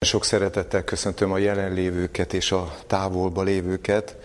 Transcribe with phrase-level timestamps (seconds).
[0.00, 4.16] Sok szeretettel köszöntöm a jelenlévőket és a távolba lévőket,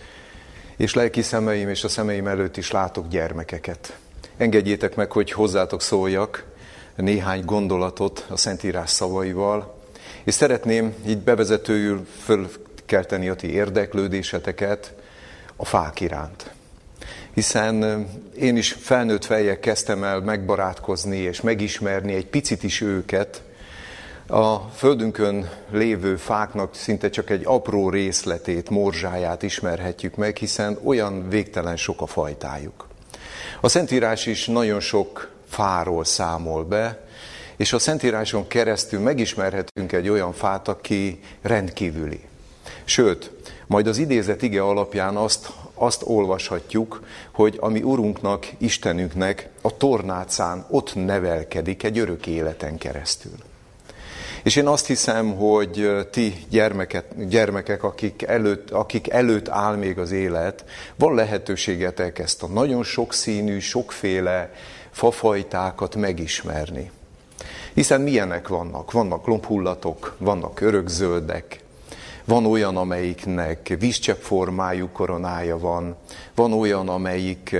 [0.76, 3.98] és lelki szemeim és a szemeim előtt is látok gyermekeket.
[4.36, 6.44] Engedjétek meg, hogy hozzátok szóljak
[6.96, 9.80] néhány gondolatot a Szentírás szavaival,
[10.24, 14.94] és szeretném így bevezetőül fölkelteni a ti érdeklődéseteket
[15.56, 16.50] a fák iránt.
[17.32, 18.06] Hiszen
[18.38, 23.42] én is felnőtt fejjel kezdtem el megbarátkozni és megismerni egy picit is őket,
[24.26, 31.76] a földünkön lévő fáknak szinte csak egy apró részletét, morzsáját ismerhetjük meg, hiszen olyan végtelen
[31.76, 32.88] sok a fajtájuk.
[33.60, 37.06] A Szentírás is nagyon sok fáról számol be,
[37.56, 42.20] és a Szentíráson keresztül megismerhetünk egy olyan fát, aki rendkívüli.
[42.84, 43.30] Sőt,
[43.66, 47.02] majd az idézet ige alapján azt, azt olvashatjuk,
[47.32, 53.32] hogy ami Urunknak, Istenünknek a tornácán ott nevelkedik egy örök életen keresztül.
[54.44, 60.10] És én azt hiszem, hogy ti gyermeket, gyermekek, akik előtt, akik előtt áll még az
[60.10, 60.64] élet,
[60.96, 64.52] van lehetőségetek ezt a nagyon sokszínű, sokféle
[64.90, 66.90] fafajtákat megismerni.
[67.74, 68.92] Hiszen milyenek vannak?
[68.92, 71.60] Vannak lombhullatok, vannak örökzöldek,
[72.24, 75.96] van olyan, amelyiknek vízcsepp formájú koronája van,
[76.34, 77.56] van olyan, amelyik,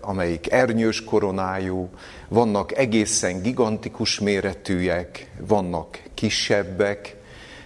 [0.00, 1.88] amelyik ernyős koronájú,
[2.28, 7.16] vannak egészen gigantikus méretűek, vannak kisebbek,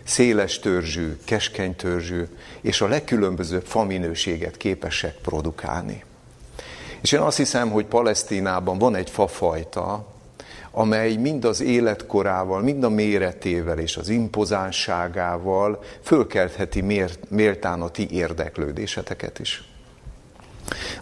[0.05, 2.23] széles törzsű, keskeny törzsű,
[2.61, 6.05] és a legkülönbözőbb faminőséget képesek produkálni.
[7.01, 10.07] És én azt hiszem, hogy Palesztinában van egy fafajta,
[10.71, 19.39] amely mind az életkorával, mind a méretével és az impozánságával fölkeltheti méltán a ti érdeklődéseteket
[19.39, 19.70] is.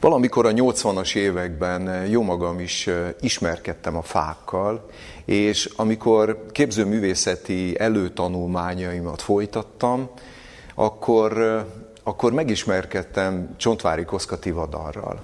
[0.01, 2.89] Valamikor a 80-as években jó magam is
[3.21, 4.91] ismerkedtem a fákkal,
[5.25, 10.09] és amikor képzőművészeti előtanulmányaimat folytattam,
[10.75, 11.65] akkor,
[12.03, 15.23] akkor megismerkedtem Csontvári Koszka Tivadarral.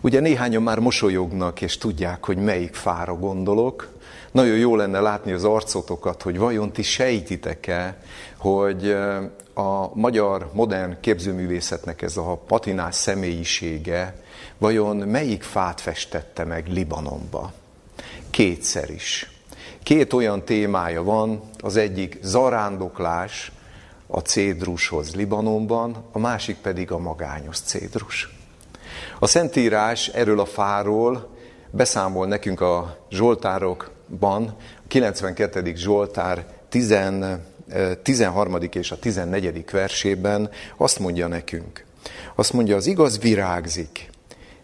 [0.00, 3.88] Ugye néhányan már mosolyognak, és tudják, hogy melyik fára gondolok.
[4.36, 7.96] Nagyon jó lenne látni az arcotokat, hogy vajon ti sejtitek-e,
[8.36, 8.90] hogy
[9.54, 14.22] a magyar modern képzőművészetnek ez a patinás személyisége
[14.58, 17.52] vajon melyik fát festette meg Libanonba?
[18.30, 19.30] Kétszer is.
[19.82, 23.52] Két olyan témája van, az egyik zarándoklás
[24.06, 28.28] a cédrushoz Libanonban, a másik pedig a magányos cédrus.
[29.18, 31.28] A Szentírás erről a fáról
[31.70, 32.96] beszámol nekünk a
[34.08, 34.56] Zsoltárokban,
[34.88, 35.72] 92.
[35.74, 36.94] Zsoltár 10,
[38.02, 38.58] 13.
[38.72, 39.64] és a 14.
[39.70, 41.84] versében azt mondja nekünk.
[42.34, 44.10] Azt mondja, az igaz virágzik,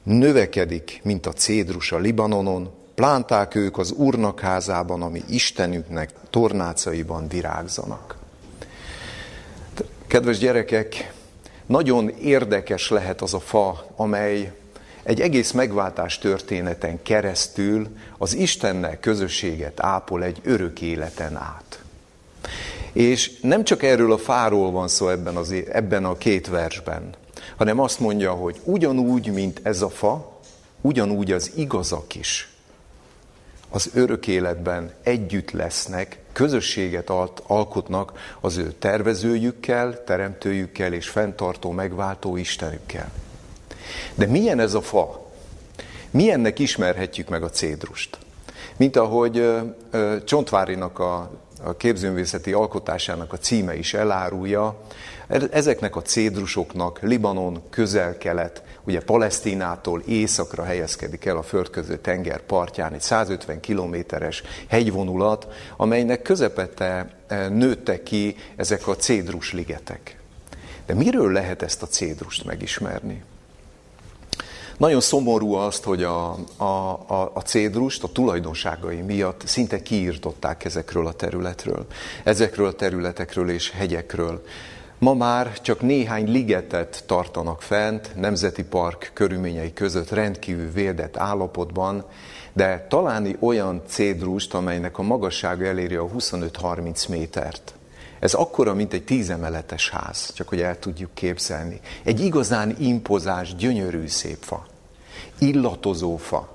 [0.02, 8.16] növekedik, mint a cédrus a Libanonon, plánták ők az Úrnak házában, ami Istenüknek tornácaiban virágzanak.
[10.06, 11.12] Kedves gyerekek,
[11.66, 14.52] nagyon érdekes lehet az a fa, amely
[15.02, 21.82] egy egész megváltás történeten keresztül az Istennel közösséget ápol egy örök életen át.
[22.92, 27.14] És nem csak erről a fáról van szó ebben, az, ebben a két versben,
[27.56, 30.40] hanem azt mondja, hogy ugyanúgy, mint ez a fa,
[30.80, 32.52] ugyanúgy az igazak is
[33.74, 37.10] az örök életben együtt lesznek, közösséget
[37.46, 43.12] alkotnak az ő tervezőjükkel, teremtőjükkel és fenntartó, megváltó Istenükkel.
[44.14, 45.30] De milyen ez a fa?
[46.10, 48.18] Milyennek ismerhetjük meg a cédrust?
[48.76, 49.50] Mint ahogy
[50.24, 51.30] Csontvárinak a,
[51.62, 54.76] a képzőművészeti alkotásának a címe is elárulja,
[55.50, 63.00] ezeknek a cédrusoknak Libanon, közel-kelet, ugye Palesztinától északra helyezkedik el a földköző tenger partján, egy
[63.00, 67.10] 150 kilométeres hegyvonulat, amelynek közepette
[67.50, 70.16] nőttek ki ezek a cédrusligetek.
[70.86, 73.22] De miről lehet ezt a cédrust megismerni?
[74.82, 76.64] Nagyon szomorú azt, hogy a, a,
[77.06, 81.86] a, a cédrust a tulajdonságai miatt szinte kiírtották ezekről a területről,
[82.24, 84.42] ezekről a területekről és hegyekről.
[84.98, 92.04] Ma már csak néhány ligetet tartanak fent, nemzeti park körülményei között rendkívül védett állapotban,
[92.52, 97.74] de találni olyan cédrust, amelynek a magassága eléri a 25-30 métert.
[98.18, 101.80] Ez akkora, mint egy tízemeletes ház, csak hogy el tudjuk képzelni.
[102.04, 104.70] Egy igazán impozás, gyönyörű szép fa.
[105.42, 106.48] Illatozó fa.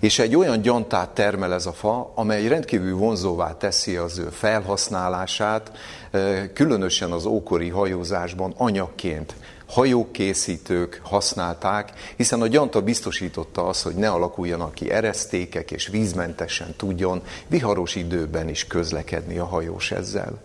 [0.00, 5.72] és egy olyan gyantát termel ez a fa, amely rendkívül vonzóvá teszi az ő felhasználását,
[6.54, 9.34] különösen az ókori hajózásban anyagként
[9.66, 17.22] hajókészítők használták, hiszen a gyanta biztosította azt, hogy ne alakuljanak ki eresztékek, és vízmentesen tudjon
[17.46, 20.40] viharos időben is közlekedni a hajós ezzel.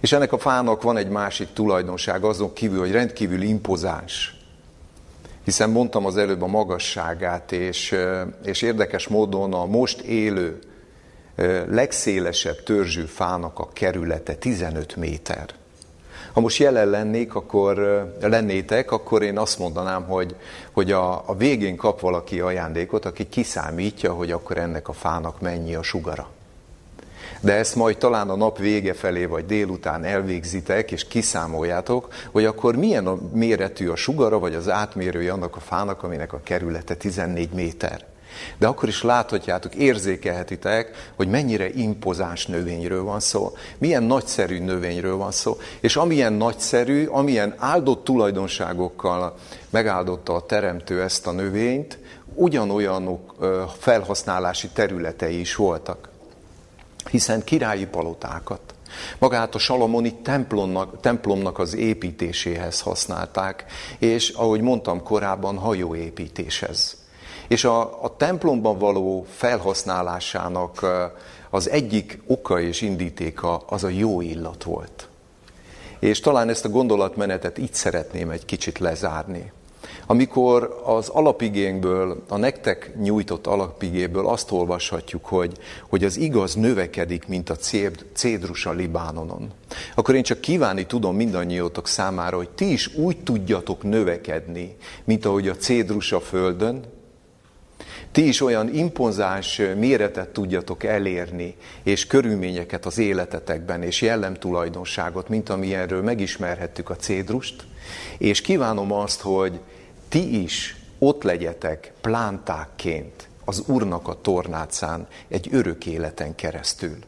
[0.00, 4.43] És ennek a fának van egy másik tulajdonság, azon kívül, hogy rendkívül impozáns.
[5.44, 7.96] Hiszen mondtam az előbb a magasságát, és,
[8.44, 10.58] és érdekes módon a most élő
[11.68, 15.46] legszélesebb törzsű fának a kerülete 15 méter.
[16.32, 17.76] Ha most jelen lennék, akkor
[18.20, 20.36] lennétek, akkor én azt mondanám, hogy,
[20.72, 25.74] hogy a, a végén kap valaki ajándékot, aki kiszámítja, hogy akkor ennek a fának mennyi
[25.74, 26.33] a sugara.
[27.44, 32.76] De ezt majd talán a nap vége felé vagy délután elvégzitek, és kiszámoljátok, hogy akkor
[32.76, 37.50] milyen a méretű a sugara, vagy az átmérője annak a fának, aminek a kerülete 14
[37.52, 38.04] méter.
[38.58, 45.32] De akkor is láthatjátok, érzékelhetitek, hogy mennyire impozáns növényről van szó, milyen nagyszerű növényről van
[45.32, 49.34] szó, és amilyen nagyszerű, amilyen áldott tulajdonságokkal
[49.70, 51.98] megáldotta a teremtő ezt a növényt,
[52.34, 53.24] ugyanolyan
[53.78, 56.12] felhasználási területei is voltak.
[57.14, 58.60] Hiszen királyi palotákat,
[59.18, 63.64] magát a Salamoni templomnak, templomnak az építéséhez használták,
[63.98, 66.96] és ahogy mondtam korábban, hajóépítéshez.
[67.48, 70.86] És a, a templomban való felhasználásának
[71.50, 75.08] az egyik oka és indítéka az a jó illat volt.
[75.98, 79.52] És talán ezt a gondolatmenetet így szeretném egy kicsit lezárni.
[80.06, 85.52] Amikor az alapigénkből, a nektek nyújtott alapigéből azt olvashatjuk, hogy,
[85.88, 87.56] hogy az igaz növekedik, mint a
[88.12, 89.50] cédrus a Libánonon,
[89.94, 95.48] akkor én csak kívánni tudom mindannyiótok számára, hogy ti is úgy tudjatok növekedni, mint ahogy
[95.48, 96.84] a cédrus a földön,
[98.12, 106.02] ti is olyan impozáns méretet tudjatok elérni, és körülményeket az életetekben, és jellemtulajdonságot, mint amilyenről
[106.02, 107.64] megismerhettük a cédrust,
[108.18, 109.60] és kívánom azt, hogy
[110.14, 116.98] ti is ott legyetek plántákként az Úrnak a tornácán egy örök életen keresztül.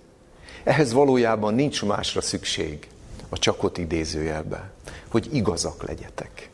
[0.64, 2.88] Ehhez valójában nincs másra szükség,
[3.28, 4.70] a csakot idézőjelbe,
[5.08, 6.50] hogy igazak legyetek.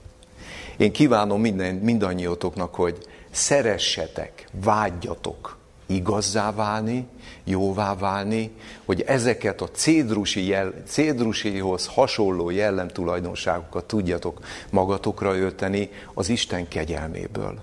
[0.76, 2.98] Én kívánom minden, mindannyiótoknak, hogy
[3.30, 5.56] szeressetek, vágyjatok
[5.86, 7.06] igazzá válni,
[7.44, 8.50] jóvá válni,
[8.84, 14.40] hogy ezeket a cédrusi jel, cédrusihoz hasonló jellemtulajdonságokat tudjatok
[14.70, 17.60] magatokra ölteni az Isten kegyelméből.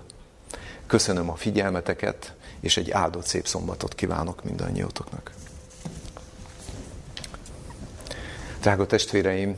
[0.86, 5.30] Köszönöm a figyelmeteket, és egy áldott szép szombatot kívánok mindannyiótoknak.
[8.60, 9.56] Drága testvéreim,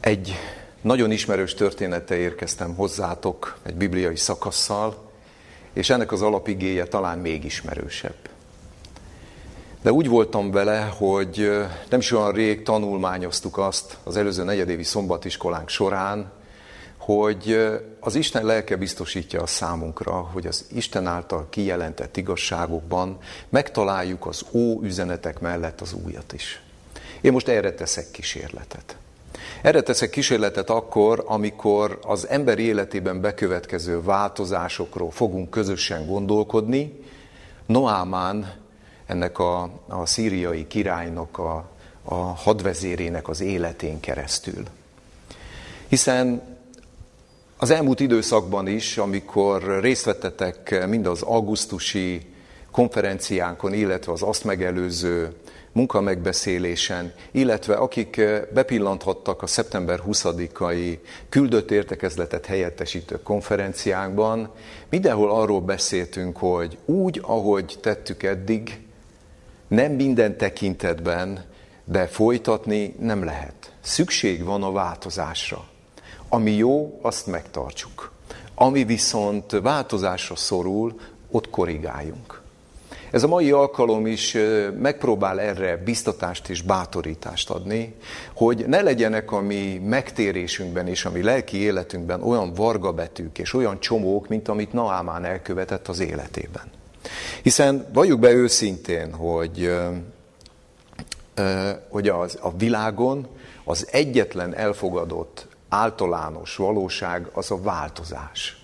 [0.00, 0.34] egy
[0.80, 5.09] nagyon ismerős története érkeztem hozzátok egy bibliai szakasszal,
[5.72, 8.14] és ennek az alapigéje talán még ismerősebb.
[9.82, 11.50] De úgy voltam vele, hogy
[11.88, 16.32] nem is olyan rég tanulmányoztuk azt az előző negyedévi szombatiskolánk során,
[16.96, 17.70] hogy
[18.00, 23.18] az Isten lelke biztosítja a számunkra, hogy az Isten által kijelentett igazságokban
[23.48, 26.62] megtaláljuk az ó üzenetek mellett az újat is.
[27.20, 28.96] Én most erre teszek kísérletet.
[29.62, 37.04] Erre teszek kísérletet akkor, amikor az ember életében bekövetkező változásokról fogunk közösen gondolkodni.
[37.66, 38.52] Noámán,
[39.06, 41.68] ennek a, a szíriai királynak, a,
[42.04, 44.62] a hadvezérének az életén keresztül.
[45.88, 46.42] Hiszen
[47.56, 52.26] az elmúlt időszakban is, amikor részt vettetek mind az augusztusi
[52.70, 55.34] konferenciánkon, illetve az azt megelőző
[55.72, 60.98] munkamegbeszélésen, illetve akik eh, bepillanthattak a szeptember 20-ai
[61.28, 64.50] küldött értekezletet helyettesítő konferenciánkban,
[64.90, 68.86] mindenhol arról beszéltünk, hogy úgy, ahogy tettük eddig,
[69.68, 71.44] nem minden tekintetben,
[71.84, 73.72] de folytatni nem lehet.
[73.80, 75.64] Szükség van a változásra.
[76.28, 78.12] Ami jó, azt megtartsuk.
[78.54, 81.00] Ami viszont változásra szorul,
[81.30, 82.39] ott korrigáljunk.
[83.10, 84.36] Ez a mai alkalom is
[84.80, 87.94] megpróbál erre biztatást és bátorítást adni,
[88.34, 93.80] hogy ne legyenek a mi megtérésünkben és a mi lelki életünkben olyan vargabetűk és olyan
[93.80, 96.70] csomók, mint amit Naámán elkövetett az életében.
[97.42, 99.72] Hiszen valljuk be őszintén, hogy,
[101.88, 103.26] hogy az, a világon
[103.64, 108.59] az egyetlen elfogadott általános valóság az a változás.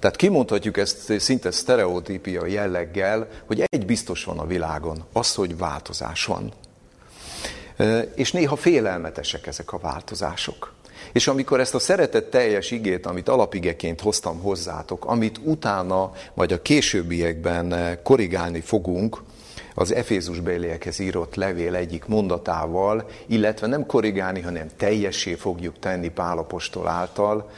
[0.00, 6.24] Tehát kimondhatjuk ezt szinte sztereotípia jelleggel, hogy egy biztos van a világon, az, hogy változás
[6.24, 6.52] van.
[8.14, 10.72] És néha félelmetesek ezek a változások.
[11.12, 16.62] És amikor ezt a szeretet teljes igét, amit alapigeként hoztam hozzátok, amit utána, vagy a
[16.62, 19.22] későbbiekben korrigálni fogunk,
[19.74, 26.88] az Efézus béliekhez írott levél egyik mondatával, illetve nem korrigálni, hanem teljessé fogjuk tenni Pálapostól
[26.88, 27.50] által,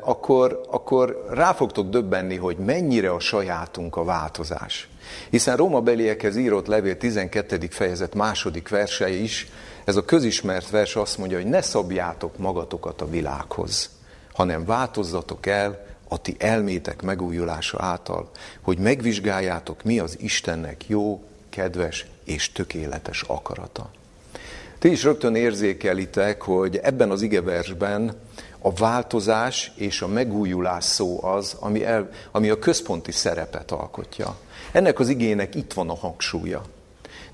[0.00, 4.88] akkor, akkor rá fogtok döbbenni, hogy mennyire a sajátunk a változás.
[5.30, 7.66] Hiszen Róma beliekhez írott levél 12.
[7.70, 9.48] fejezet második verse is,
[9.84, 13.90] ez a közismert vers azt mondja, hogy ne szabjátok magatokat a világhoz,
[14.32, 22.06] hanem változzatok el a ti elmétek megújulása által, hogy megvizsgáljátok, mi az Istennek jó, kedves
[22.24, 23.90] és tökéletes akarata.
[24.78, 28.20] Ti is rögtön érzékelitek, hogy ebben az igeversben
[28.62, 34.36] a változás és a megújulás szó az, ami, el, ami a központi szerepet alkotja.
[34.72, 36.62] Ennek az igének itt van a hangsúlya.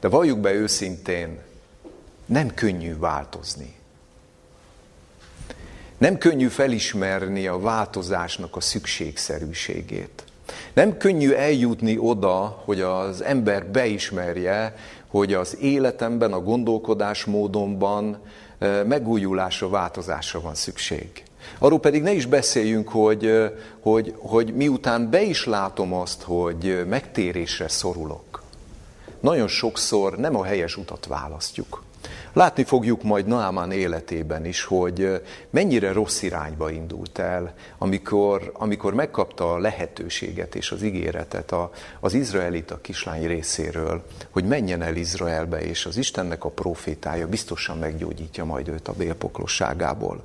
[0.01, 1.39] De valljuk be őszintén,
[2.27, 3.77] nem könnyű változni.
[5.99, 10.25] Nem könnyű felismerni a változásnak a szükségszerűségét.
[10.73, 14.75] Nem könnyű eljutni oda, hogy az ember beismerje,
[15.09, 18.19] hogy az életemben, a gondolkodásmódomban
[18.87, 21.23] megújulásra, változásra van szükség.
[21.59, 27.69] Arról pedig ne is beszéljünk, hogy, hogy, hogy miután be is látom azt, hogy megtérésre
[27.69, 28.43] szorulok,
[29.21, 31.83] nagyon sokszor nem a helyes utat választjuk.
[32.33, 39.53] Látni fogjuk majd Naamán életében is, hogy mennyire rossz irányba indult el, amikor, amikor megkapta
[39.53, 41.71] a lehetőséget és az ígéretet a,
[42.01, 48.45] az izraelita kislány részéről, hogy menjen el Izraelbe, és az Istennek a profétája biztosan meggyógyítja
[48.45, 50.25] majd őt a bélpoklosságából.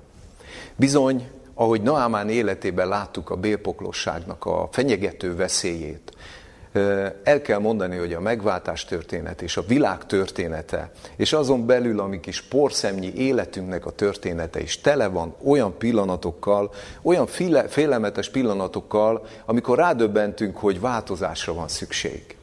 [0.75, 6.12] Bizony, ahogy Naamán életében láttuk a bélpoklosságnak a fenyegető veszélyét,
[7.24, 12.08] el kell mondani, hogy a megváltás történet és a világ története, és azon belül a
[12.08, 19.25] mi kis porszemnyi életünknek a története is tele van olyan pillanatokkal, olyan féle, félelmetes pillanatokkal,
[19.46, 22.36] amikor rádöbbentünk, hogy változásra van szükség.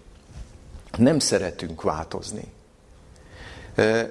[0.97, 2.53] Nem szeretünk változni.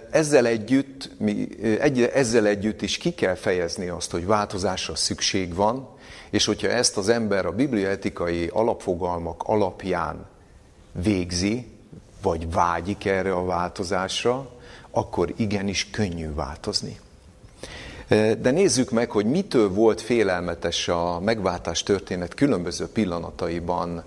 [0.09, 1.47] Ezzel együtt, mi,
[1.79, 5.89] egy, ezzel együtt is ki kell fejezni azt, hogy változásra szükség van,
[6.29, 10.25] és hogyha ezt az ember a bibliaetikai alapfogalmak alapján
[10.91, 11.67] végzi,
[12.21, 14.49] vagy vágyik erre a változásra,
[14.91, 16.99] akkor igenis könnyű változni.
[18.41, 24.03] De nézzük meg, hogy mitől volt félelmetes a megváltás történet különböző pillanataiban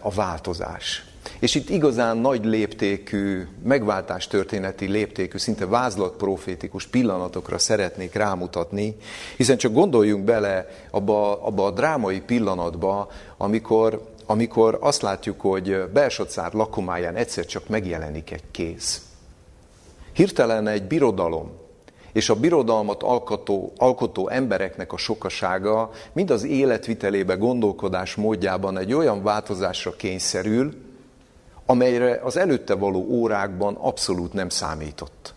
[0.00, 1.04] a változás.
[1.38, 8.96] És itt igazán nagy léptékű, megváltás történeti léptékű, szinte vázlat profétikus pillanatokra szeretnék rámutatni,
[9.36, 16.52] hiszen csak gondoljunk bele abba, abba a drámai pillanatba, amikor, amikor azt látjuk, hogy Belsocár
[16.52, 19.02] lakomáján egyszer csak megjelenik egy kéz.
[20.12, 21.50] Hirtelen egy birodalom,
[22.12, 29.22] és a birodalmat alkotó, alkotó embereknek a sokasága mind az életvitelébe, gondolkodás módjában egy olyan
[29.22, 30.72] változásra kényszerül,
[31.66, 35.34] amelyre az előtte való órákban abszolút nem számított.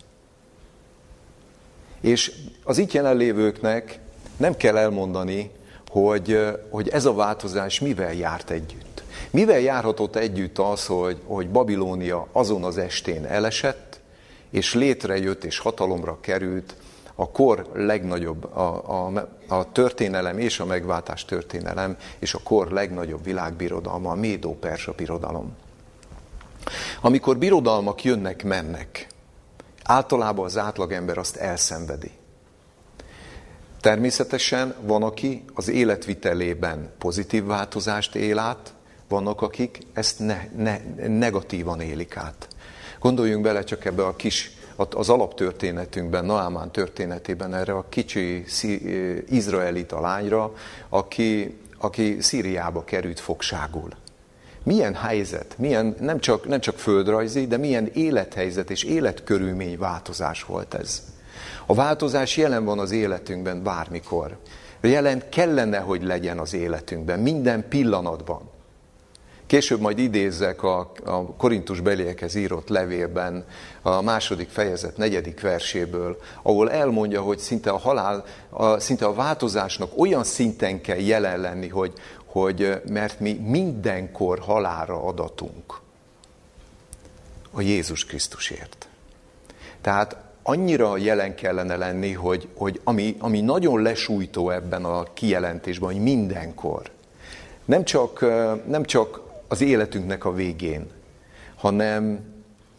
[2.02, 4.00] És az itt jelenlévőknek
[4.38, 5.52] nem kell elmondani,
[5.90, 9.04] hogy, hogy ez a változás mivel járt együtt.
[9.30, 14.00] Mivel járhatott együtt az, hogy, hogy Babilónia azon az estén elesett,
[14.50, 16.76] és létrejött és hatalomra került
[17.16, 23.24] a kor legnagyobb, a, a, a történelem és a megváltás történelem, és a kor legnagyobb
[23.24, 25.56] világbirodalma, a Médó-Persa birodalom.
[27.02, 29.08] Amikor birodalmak jönnek, mennek,
[29.84, 32.12] általában az átlagember azt elszenvedi.
[33.82, 38.74] Természetesen van, aki az életvitelében pozitív változást él át,
[39.08, 42.48] vannak, akik ezt ne, ne, negatívan élik át.
[43.00, 48.46] Gondoljunk bele csak ebbe a kis, az alaptörténetünkben, Naamán történetében erre a kicsi
[49.30, 50.54] izraelita lányra,
[50.90, 53.90] aki, aki Szíriába került fogságul
[54.68, 60.74] milyen helyzet, milyen nem csak, nem csak földrajzi, de milyen élethelyzet és életkörülmény változás volt
[60.74, 61.04] ez.
[61.66, 64.38] A változás jelen van az életünkben bármikor.
[64.82, 68.42] Jelen kellene, hogy legyen az életünkben, minden pillanatban.
[69.48, 73.46] Később majd idézzek a, a Korintus beliekhez írott levélben
[73.82, 79.92] a második fejezet negyedik verséből, ahol elmondja, hogy szinte a halál, a, szinte a változásnak
[79.98, 81.94] olyan szinten kell jelen lenni, hogy,
[82.42, 85.80] hogy mert mi mindenkor halára adatunk
[87.52, 88.88] a Jézus Krisztusért.
[89.82, 96.02] Tehát annyira jelen kellene lenni, hogy, hogy ami, ami nagyon lesújtó ebben a kijelentésben, hogy
[96.02, 96.90] mindenkor,
[97.66, 98.22] nem csak,
[98.68, 100.90] nem csak az életünknek a végén,
[101.56, 102.20] hanem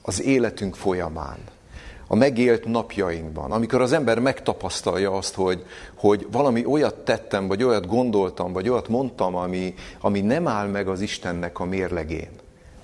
[0.02, 1.38] az életünk folyamán,
[2.10, 7.86] a megélt napjainkban, amikor az ember megtapasztalja azt, hogy, hogy valami olyat tettem, vagy olyat
[7.86, 12.30] gondoltam, vagy olyat mondtam, ami, ami nem áll meg az Istennek a mérlegén,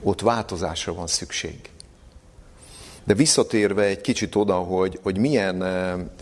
[0.02, 1.68] ott változásra van szükség.
[3.04, 5.64] De visszatérve egy kicsit oda, hogy, hogy milyen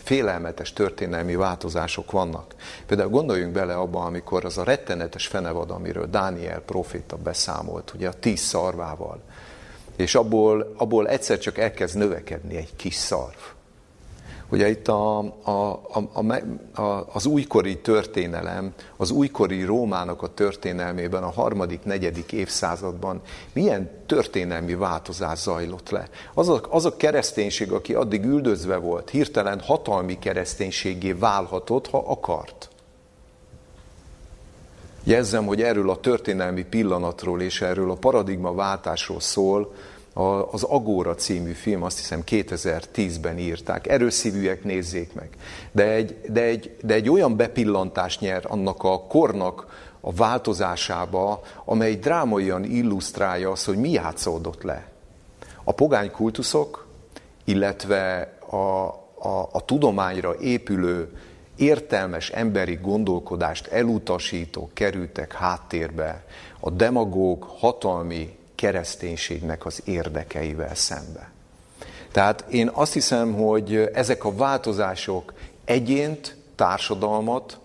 [0.03, 2.55] félelmetes történelmi változások vannak.
[2.85, 8.19] Például gondoljunk bele abba, amikor az a rettenetes fenevad, amiről Dániel proféta beszámolt, ugye a
[8.19, 9.21] tíz szarvával,
[9.95, 13.37] és abból, abból egyszer csak elkezd növekedni egy kis szarv.
[14.53, 15.81] Ugye itt a, a,
[16.13, 23.21] a, a, az újkori történelem, az újkori Rómának a történelmében, a harmadik, negyedik évszázadban
[23.53, 26.07] milyen történelmi változás zajlott le.
[26.33, 32.69] Az a, az a kereszténység, aki addig üldözve volt, hirtelen hatalmi kereszténységé válhatott, ha akart.
[35.05, 39.73] Jelzem, hogy erről a történelmi pillanatról és erről a paradigma váltásról szól
[40.51, 43.87] az Agóra című film, azt hiszem 2010-ben írták.
[43.87, 45.29] Erőszívűek nézzék meg.
[45.71, 49.67] De egy, de, egy, de egy olyan bepillantást nyer annak a kornak
[50.01, 54.87] a változásába, amely drámaian illusztrálja azt, hogy mi játszódott le.
[55.63, 56.87] A pogány kultuszok,
[57.43, 58.55] illetve a,
[59.27, 61.17] a, a tudományra épülő
[61.55, 66.23] értelmes emberi gondolkodást elutasító kerültek háttérbe
[66.59, 71.31] a demagóg hatalmi kereszténységnek az érdekeivel szembe.
[72.11, 75.33] Tehát én azt hiszem, hogy ezek a változások
[75.65, 77.59] egyént, társadalmat,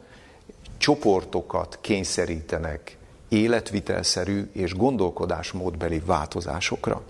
[0.78, 2.96] csoportokat kényszerítenek
[3.28, 7.02] életvitelszerű és gondolkodásmódbeli változásokra.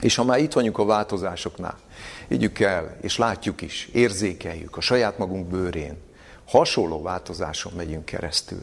[0.00, 1.78] És ha már itt vagyunk a változásoknál,
[2.28, 5.96] higgyük el, és látjuk is, érzékeljük a saját magunk bőrén,
[6.46, 8.62] hasonló változáson megyünk keresztül.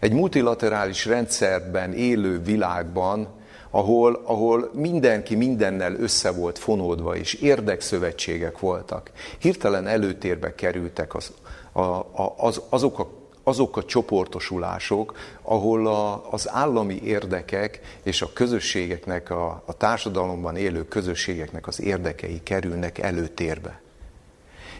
[0.00, 3.42] Egy multilaterális rendszerben élő világban
[3.74, 9.10] ahol, ahol mindenki mindennel össze volt fonódva, és érdekszövetségek voltak.
[9.38, 11.32] Hirtelen előtérbe kerültek az,
[11.72, 13.10] a, a, az, azok, a,
[13.44, 20.88] azok a csoportosulások, ahol a, az állami érdekek és a közösségeknek, a, a társadalomban élő
[20.88, 23.82] közösségeknek az érdekei kerülnek előtérbe.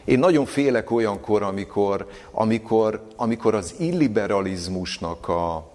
[0.04, 5.70] Én nagyon félek olyankor, amikor, amikor, amikor az illiberalizmusnak a,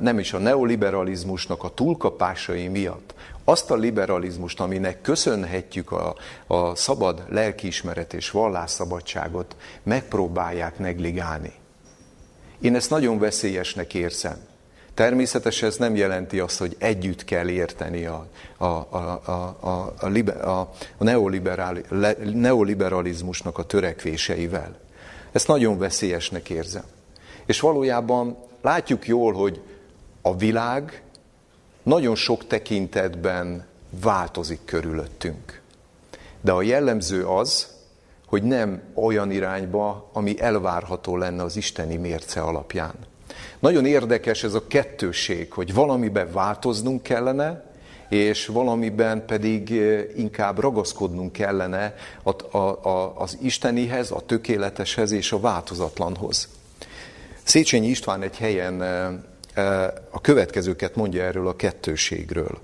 [0.00, 7.24] nem is a neoliberalizmusnak a túlkapásai miatt, azt a liberalizmust, aminek köszönhetjük a, a szabad
[7.28, 11.52] lelkiismeret és vallásszabadságot, megpróbálják negligálni.
[12.60, 14.36] Én ezt nagyon veszélyesnek érzem.
[14.94, 20.48] Természetesen ez nem jelenti azt, hogy együtt kell érteni a, a, a, a, a, a,
[20.50, 20.72] a,
[22.32, 24.76] neoliberalizmusnak a törekvéseivel.
[25.32, 26.84] Ezt nagyon veszélyesnek érzem.
[27.46, 29.60] És valójában Látjuk jól, hogy
[30.22, 31.02] a világ
[31.82, 33.66] nagyon sok tekintetben
[34.02, 35.60] változik körülöttünk.
[36.40, 37.68] De a jellemző az,
[38.36, 42.94] hogy nem olyan irányba, ami elvárható lenne az isteni mérce alapján.
[43.58, 47.64] Nagyon érdekes ez a kettőség, hogy valamiben változnunk kellene,
[48.08, 51.94] és valamiben pedig eh, inkább ragaszkodnunk kellene
[53.14, 56.48] az istenihez, a tökéleteshez és a változatlanhoz.
[57.42, 58.80] Széchenyi István egy helyen
[60.10, 62.58] a következőket mondja erről a kettőségről.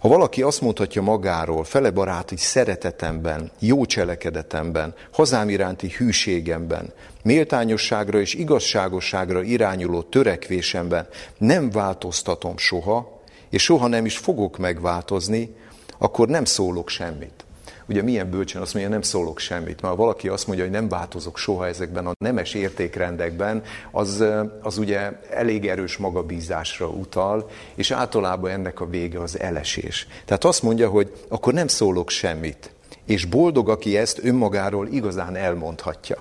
[0.00, 8.34] Ha valaki azt mondhatja magáról, fele baráti szeretetemben, jó cselekedetemben, hazám iránti hűségemben, méltányosságra és
[8.34, 11.08] igazságosságra irányuló törekvésemben
[11.38, 15.54] nem változtatom soha, és soha nem is fogok megváltozni,
[15.98, 17.44] akkor nem szólok semmit
[17.90, 19.80] ugye milyen bölcsen azt mondja, nem szólok semmit.
[19.80, 24.24] Mert ha valaki azt mondja, hogy nem változok soha ezekben a nemes értékrendekben, az,
[24.62, 30.06] az ugye elég erős magabízásra utal, és általában ennek a vége az elesés.
[30.24, 32.70] Tehát azt mondja, hogy akkor nem szólok semmit.
[33.04, 36.18] És boldog, aki ezt önmagáról igazán elmondhatja.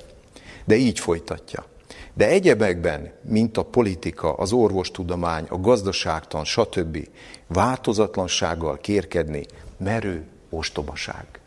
[0.65, 1.65] De így folytatja.
[2.13, 7.07] De egyebekben, mint a politika, az orvostudomány, a gazdaságtan, stb.
[7.47, 9.45] változatlansággal kérkedni,
[9.77, 11.38] merő ostobaság.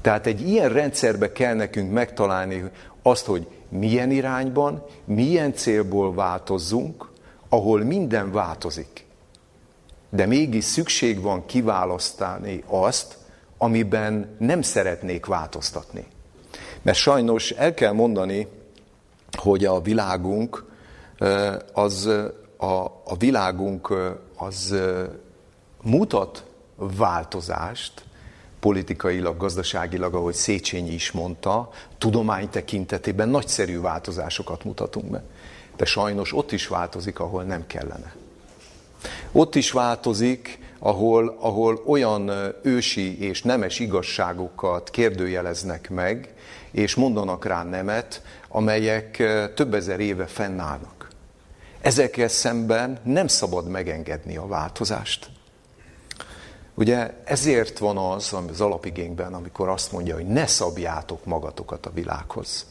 [0.00, 2.70] Tehát egy ilyen rendszerbe kell nekünk megtalálni
[3.02, 7.10] azt, hogy milyen irányban, milyen célból változzunk,
[7.48, 9.06] ahol minden változik.
[10.10, 13.16] De mégis szükség van kiválasztani azt,
[13.58, 16.06] amiben nem szeretnék változtatni.
[16.82, 18.46] Mert sajnos el kell mondani,
[19.32, 20.64] hogy a világunk
[21.72, 22.06] az,
[22.56, 23.94] a, a világunk
[24.36, 24.74] az
[25.82, 26.44] mutat
[26.76, 28.04] változást,
[28.60, 35.22] politikailag, gazdaságilag, ahogy Széchenyi is mondta, tudomány tekintetében nagyszerű változásokat mutatunk be.
[35.76, 38.14] De sajnos ott is változik, ahol nem kellene.
[39.32, 42.30] Ott is változik, ahol, ahol olyan
[42.62, 46.34] ősi és nemes igazságokat kérdőjeleznek meg,
[46.70, 49.16] és mondanak rá nemet, amelyek
[49.54, 51.08] több ezer éve fennállnak.
[51.80, 55.30] Ezekkel szemben nem szabad megengedni a változást.
[56.78, 62.66] Ugye ezért van az az alapigényben, amikor azt mondja, hogy ne szabjátok magatokat a világhoz.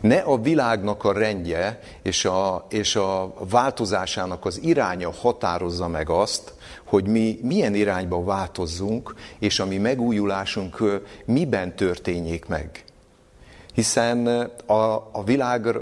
[0.00, 6.52] Ne a világnak a rendje és a, és a változásának az iránya határozza meg azt,
[6.84, 12.84] hogy mi milyen irányba változzunk, és a mi megújulásunk miben történjék meg.
[13.74, 14.26] Hiszen
[14.66, 15.76] a, a világ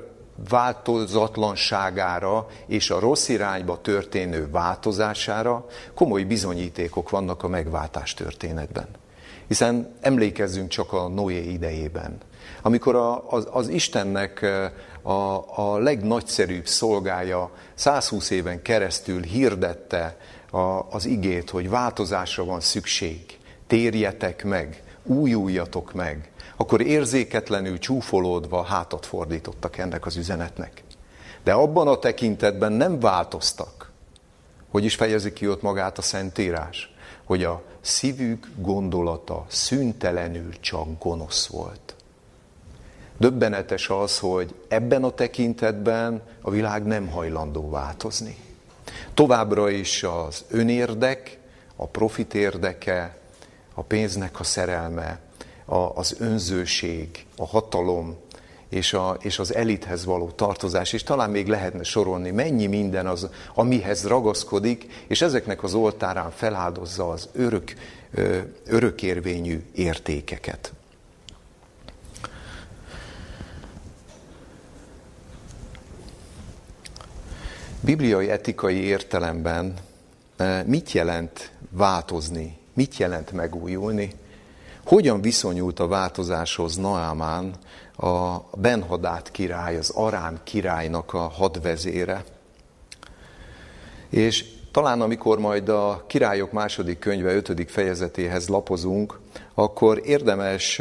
[0.49, 8.89] változatlanságára és a rossz irányba történő változására komoly bizonyítékok vannak a megváltás történetben.
[9.47, 12.19] Hiszen emlékezzünk csak a Noé idejében,
[12.63, 14.47] amikor a, az, az Istennek
[15.03, 15.13] a,
[15.57, 20.17] a legnagyszerűbb szolgája 120 éven keresztül hirdette
[20.51, 20.59] a,
[20.91, 26.32] az igét, hogy változásra van szükség, térjetek meg, újuljatok meg,
[26.63, 30.85] akkor érzéketlenül csúfolódva hátat fordítottak ennek az üzenetnek.
[31.45, 33.91] De abban a tekintetben nem változtak.
[34.71, 36.95] Hogy is fejezi ki ott magát a Szentírás?
[37.25, 41.95] Hogy a szívük gondolata szüntelenül csak gonosz volt.
[43.19, 48.37] Döbbenetes az, hogy ebben a tekintetben a világ nem hajlandó változni.
[49.15, 51.39] Továbbra is az önérdek,
[51.77, 53.17] a profit érdeke,
[53.75, 55.21] a pénznek a szerelme,
[55.73, 58.17] a, az önzőség, a hatalom
[58.69, 63.29] és, a, és az elithez való tartozás, és talán még lehetne sorolni, mennyi minden az,
[63.55, 67.75] amihez ragaszkodik, és ezeknek az oltárán feláldozza az örök,
[68.67, 70.73] örökérvényű értékeket.
[77.81, 79.75] Bibliai etikai értelemben
[80.65, 84.21] mit jelent változni, mit jelent megújulni?
[84.85, 87.55] Hogyan viszonyult a változáshoz Naamán,
[87.97, 92.25] a Benhadát király, az Arán királynak a hadvezére?
[94.11, 99.21] És talán amikor majd a királyok második könyve ötödik fejezetéhez lapozunk,
[99.55, 100.81] akkor érdemes,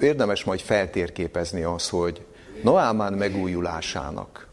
[0.00, 2.24] érdemes majd feltérképezni az, hogy
[2.62, 4.48] Naamán megújulásának,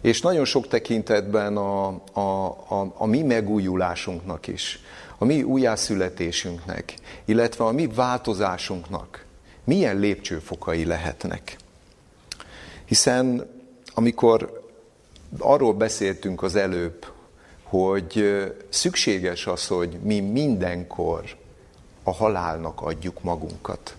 [0.00, 2.20] és nagyon sok tekintetben a, a,
[2.68, 4.80] a, a mi megújulásunknak is,
[5.22, 9.24] a mi újjászületésünknek, illetve a mi változásunknak
[9.64, 11.56] milyen lépcsőfokai lehetnek.
[12.84, 13.50] Hiszen
[13.94, 14.68] amikor
[15.38, 17.06] arról beszéltünk az előbb,
[17.62, 21.24] hogy szükséges az, hogy mi mindenkor
[22.02, 23.94] a halálnak adjuk magunkat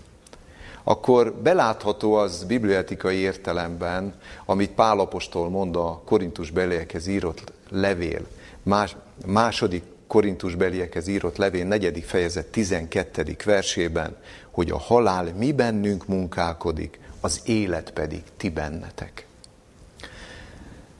[0.84, 8.26] akkor belátható az bibliatikai értelemben, amit Pálapostól mond a Korintus beliekhez írott levél,
[8.62, 13.36] más, második Korintus beliekhez írott levél negyedik fejezet 12.
[13.44, 14.16] versében,
[14.50, 19.26] hogy a halál mi bennünk munkálkodik, az élet pedig ti bennetek.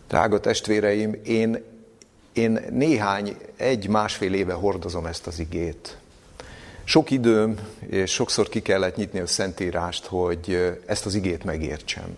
[0.09, 1.63] Drága testvéreim, én,
[2.33, 5.99] én néhány, egy-másfél éve hordozom ezt az igét.
[6.85, 12.17] Sok időm, és sokszor ki kellett nyitni a Szentírást, hogy ezt az igét megértsem.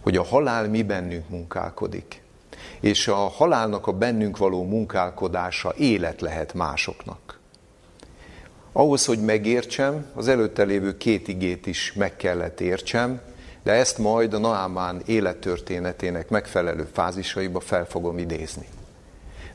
[0.00, 2.22] Hogy a halál mi bennünk munkálkodik.
[2.84, 7.38] És a halálnak a bennünk való munkálkodása élet lehet másoknak.
[8.72, 13.20] Ahhoz, hogy megértsem, az előtte lévő két igét is meg kellett értsem,
[13.62, 18.68] de ezt majd a Naamán élettörténetének megfelelő fázisaiba fel fogom idézni.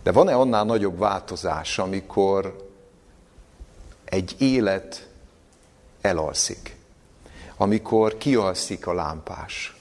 [0.03, 2.67] De van-e annál nagyobb változás, amikor
[4.05, 5.09] egy élet
[6.01, 6.75] elalszik,
[7.57, 9.77] amikor kialszik a lámpás.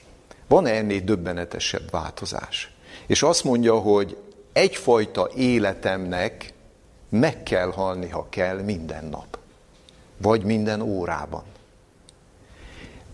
[0.47, 2.73] Van-e ennél döbbenetesebb változás?
[3.09, 4.17] És azt mondja, hogy
[4.53, 6.53] egyfajta életemnek
[7.09, 9.37] meg kell halni, ha kell, minden nap.
[10.17, 11.43] Vagy minden órában.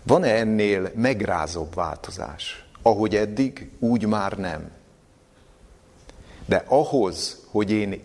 [0.02, 2.64] Van-e ennél megrázóbb változás?
[2.82, 4.70] Ahogy eddig, úgy már nem.
[6.46, 8.02] De ahhoz, hogy én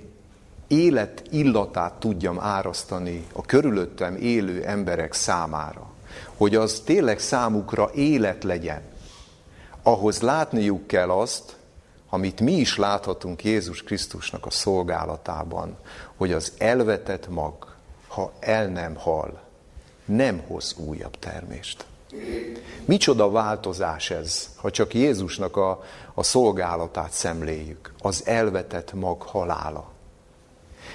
[0.68, 5.92] élet illatát tudjam árasztani a körülöttem élő emberek számára,
[6.38, 8.82] hogy az tényleg számukra élet legyen,
[9.84, 11.60] ahhoz látniuk kell azt,
[12.14, 15.78] amit mi is láthatunk Jézus Krisztusnak a szolgálatában,
[16.16, 17.76] hogy az elvetett mag,
[18.08, 19.42] ha el nem hal,
[20.06, 21.86] nem hoz újabb termést.
[22.86, 29.92] Micsoda változás ez, ha csak Jézusnak a, a szolgálatát szemléljük, az elvetett mag halála.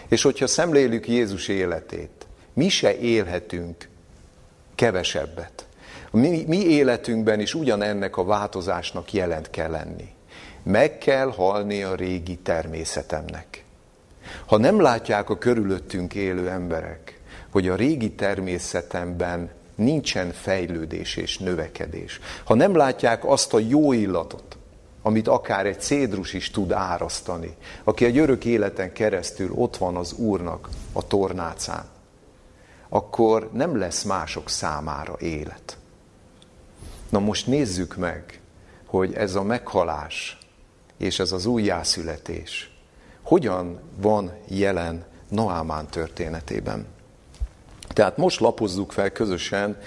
[0.09, 3.89] És hogyha szemlélük Jézus életét, mi se élhetünk
[4.75, 5.67] kevesebbet.
[6.11, 10.15] Mi, mi életünkben is ugyanennek a változásnak jelent kell lenni.
[10.69, 13.65] Meg kell halni a régi természetemnek.
[14.47, 22.21] Ha nem látják a körülöttünk élő emberek, hogy a régi természetemben nincsen fejlődés és növekedés,
[22.45, 24.57] ha nem látják azt a jó illatot,
[25.03, 30.13] amit akár egy cédrus is tud árasztani, aki egy örök életen keresztül ott van az
[30.13, 31.85] Úrnak a tornácán,
[32.89, 35.79] akkor nem lesz mások számára élet.
[37.09, 38.41] Na most nézzük meg,
[38.87, 40.39] hogy ez a meghalás
[40.99, 42.71] és ez az újjászületés
[43.27, 46.87] hogyan van jelen Noámán történetében.
[47.89, 49.79] Tehát most lapozzuk fel közösen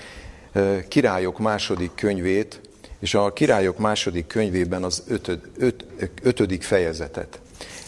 [0.88, 2.62] Királyok második könyvét,
[3.00, 5.86] és a Királyok második könyvében az ötöd, öt,
[6.22, 7.40] ötödik fejezetet.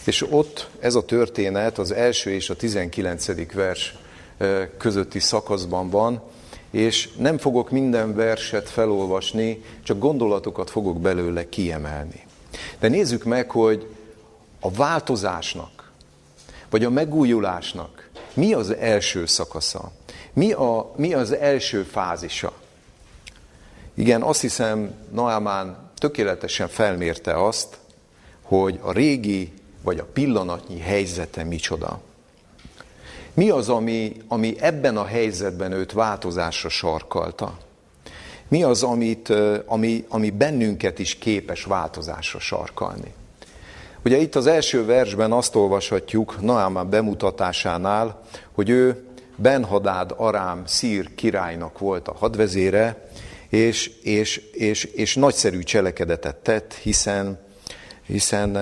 [0.04, 3.94] És ott ez a történet az első és a tizenkilencedik vers
[4.78, 6.22] közötti szakaszban van,
[6.70, 12.22] és nem fogok minden verset felolvasni, csak gondolatokat fogok belőle kiemelni.
[12.78, 13.94] De nézzük meg, hogy
[14.60, 15.92] a változásnak,
[16.70, 19.92] vagy a megújulásnak mi az első szakasza?
[20.32, 22.52] Mi, a, mi az első fázisa?
[23.94, 27.78] Igen, azt hiszem, Naamán tökéletesen felmérte azt,
[28.42, 32.00] hogy a régi vagy a pillanatnyi helyzete micsoda.
[33.34, 37.58] Mi az, ami, ami ebben a helyzetben őt változásra sarkalta?
[38.52, 39.32] Mi az, amit,
[39.66, 43.12] ami, ami bennünket is képes változásra sarkalni?
[44.04, 49.04] Ugye itt az első versben azt olvashatjuk Naámán bemutatásánál, hogy ő
[49.36, 53.08] Benhadád Arám szír királynak volt a hadvezére,
[53.48, 57.38] és, és, és, és nagyszerű cselekedetet tett, hiszen,
[58.06, 58.58] hiszen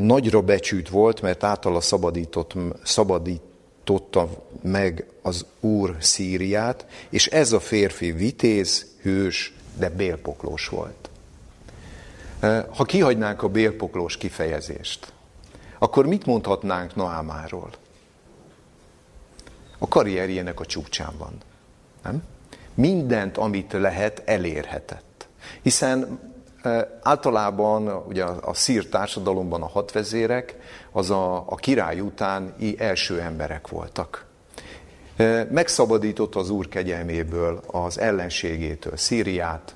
[0.00, 3.42] nagyra becsült volt, mert általa szabadított, szabadít,
[3.90, 4.28] totta
[4.62, 11.10] meg az Úr Szíriát, és ez a férfi vitéz, hős, de bélpoklós volt.
[12.76, 15.12] Ha kihagynánk a bélpoklós kifejezést,
[15.78, 17.70] akkor mit mondhatnánk Noámáról?
[19.78, 21.32] A karrierjének a csúcsán van.
[22.02, 22.22] Nem?
[22.74, 25.28] Mindent, amit lehet, elérhetett.
[25.62, 26.18] Hiszen
[27.02, 30.56] Általában ugye a szír társadalomban a hadvezérek
[30.92, 34.26] az a, a király utáni első emberek voltak.
[35.50, 39.74] Megszabadított az úr kegyelméből az ellenségétől Szíriát.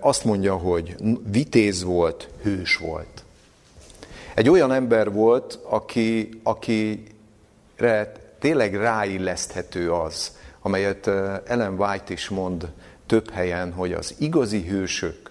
[0.00, 0.94] Azt mondja, hogy
[1.30, 3.24] vitéz volt, hős volt.
[4.34, 11.06] Egy olyan ember volt, aki, akire tényleg ráilleszthető az, amelyet
[11.46, 12.68] Ellen White is mond
[13.06, 15.28] több helyen, hogy az igazi hősök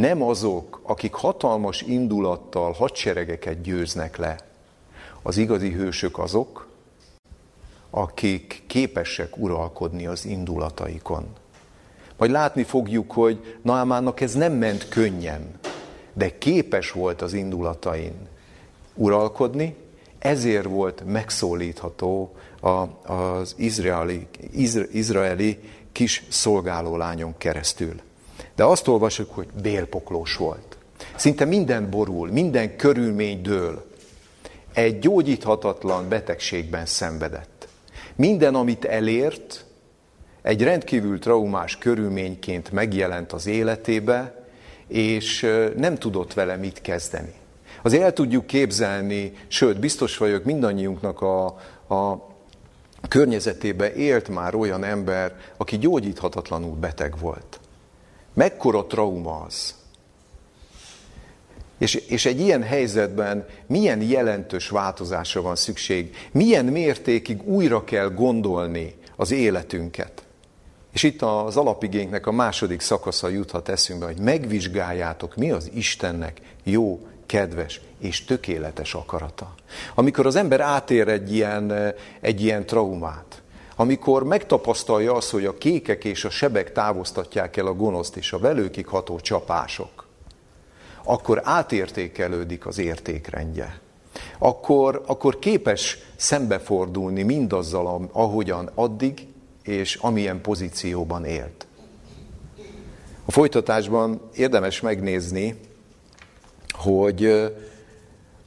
[0.00, 4.36] nem azok, akik hatalmas indulattal hadseregeket győznek le.
[5.22, 6.68] Az igazi hősök azok,
[7.90, 11.26] akik képesek uralkodni az indulataikon.
[12.16, 15.58] Majd látni fogjuk, hogy Naamánnak ez nem ment könnyen,
[16.12, 18.28] de képes volt az indulatain
[18.94, 19.74] uralkodni,
[20.18, 22.34] ezért volt megszólítható
[23.04, 24.26] az izraeli,
[24.92, 25.58] izraeli
[25.92, 27.94] kis szolgálólányon keresztül.
[28.58, 30.76] De azt olvasjuk, hogy bélpoklós volt.
[31.16, 33.86] Szinte minden borul, minden körülmény dől.
[34.72, 37.68] Egy gyógyíthatatlan betegségben szenvedett.
[38.16, 39.64] Minden, amit elért,
[40.42, 44.46] egy rendkívül traumás körülményként megjelent az életébe,
[44.88, 47.34] és nem tudott vele mit kezdeni.
[47.82, 51.44] Azért el tudjuk képzelni, sőt, biztos vagyok, mindannyiunknak a,
[51.94, 52.28] a
[53.08, 57.60] környezetébe élt már olyan ember, aki gyógyíthatatlanul beteg volt.
[58.38, 59.74] Mekkora trauma az?
[61.78, 66.16] És, és egy ilyen helyzetben milyen jelentős változásra van szükség?
[66.32, 70.22] Milyen mértékig újra kell gondolni az életünket?
[70.92, 77.06] És itt az alapigénknek a második szakasza juthat eszünkbe, hogy megvizsgáljátok, mi az Istennek jó,
[77.26, 79.54] kedves és tökéletes akarata.
[79.94, 83.42] Amikor az ember átér egy ilyen, egy ilyen traumát,
[83.80, 88.38] amikor megtapasztalja azt, hogy a kékek és a sebek távoztatják el a gonoszt és a
[88.38, 90.06] velőkig ható csapások,
[91.04, 93.80] akkor átértékelődik az értékrendje.
[94.38, 99.26] Akkor, akkor képes szembefordulni mindazzal, ahogyan addig
[99.62, 101.66] és amilyen pozícióban élt.
[103.24, 105.60] A folytatásban érdemes megnézni,
[106.70, 107.52] hogy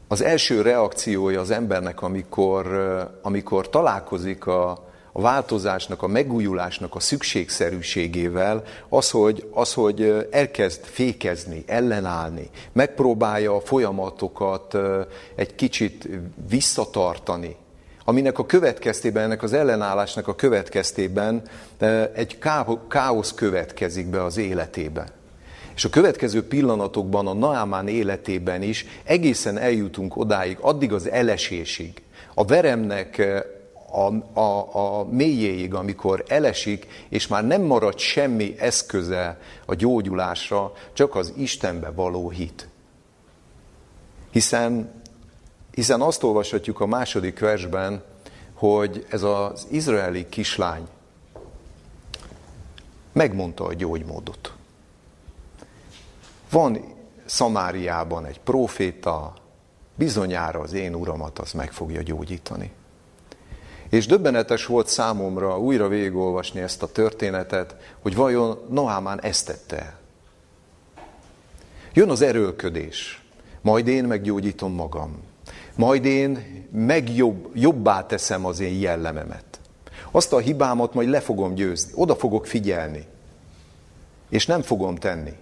[0.07, 2.67] az első reakciója az embernek, amikor,
[3.21, 11.63] amikor találkozik a, a változásnak, a megújulásnak a szükségszerűségével az, hogy, az, hogy elkezd fékezni,
[11.67, 14.77] ellenállni, megpróbálja a folyamatokat
[15.35, 16.09] egy kicsit
[16.49, 17.55] visszatartani,
[18.05, 21.41] aminek a következtében, ennek az ellenállásnak a következtében
[22.13, 22.37] egy
[22.89, 25.07] káosz következik be az életébe.
[25.75, 32.01] És a következő pillanatokban a Naamán életében is egészen eljutunk odáig, addig az elesésig,
[32.33, 33.21] a veremnek
[33.91, 41.15] a, a, a mélyéig, amikor elesik, és már nem marad semmi eszköze a gyógyulásra, csak
[41.15, 42.67] az Istenbe való hit.
[44.31, 45.01] Hiszen,
[45.71, 48.03] hiszen azt olvashatjuk a második versben,
[48.53, 50.87] hogy ez az izraeli kislány
[53.11, 54.53] megmondta a gyógymódot.
[56.49, 59.33] Van Szamáriában egy proféta,
[59.95, 62.71] bizonyára az én uramat az meg fogja gyógyítani.
[63.91, 69.99] És döbbenetes volt számomra újra végigolvasni ezt a történetet, hogy vajon Noámán ezt tette.
[71.93, 73.23] Jön az erőlködés,
[73.61, 75.23] majd én meggyógyítom magam,
[75.75, 77.51] majd én megjobb,
[78.07, 79.59] teszem az én jellememet.
[80.11, 83.05] Azt a hibámat majd le fogom győzni, oda fogok figyelni,
[84.29, 85.33] és nem fogom tenni.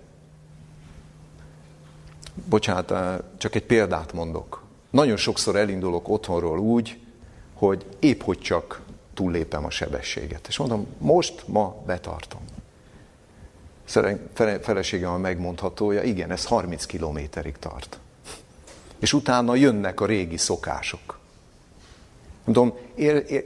[2.46, 2.94] Bocsánat,
[3.38, 4.64] csak egy példát mondok.
[4.90, 7.00] Nagyon sokszor elindulok otthonról úgy,
[7.60, 8.82] hogy épp hogy csak
[9.14, 10.48] túllépem a sebességet.
[10.48, 12.42] És mondom, most, ma betartom.
[14.62, 18.00] Feleségem a megmondhatója, igen, ez 30 kilométerig tart.
[19.00, 21.20] És utána jönnek a régi szokások.
[22.46, 22.74] Mondom,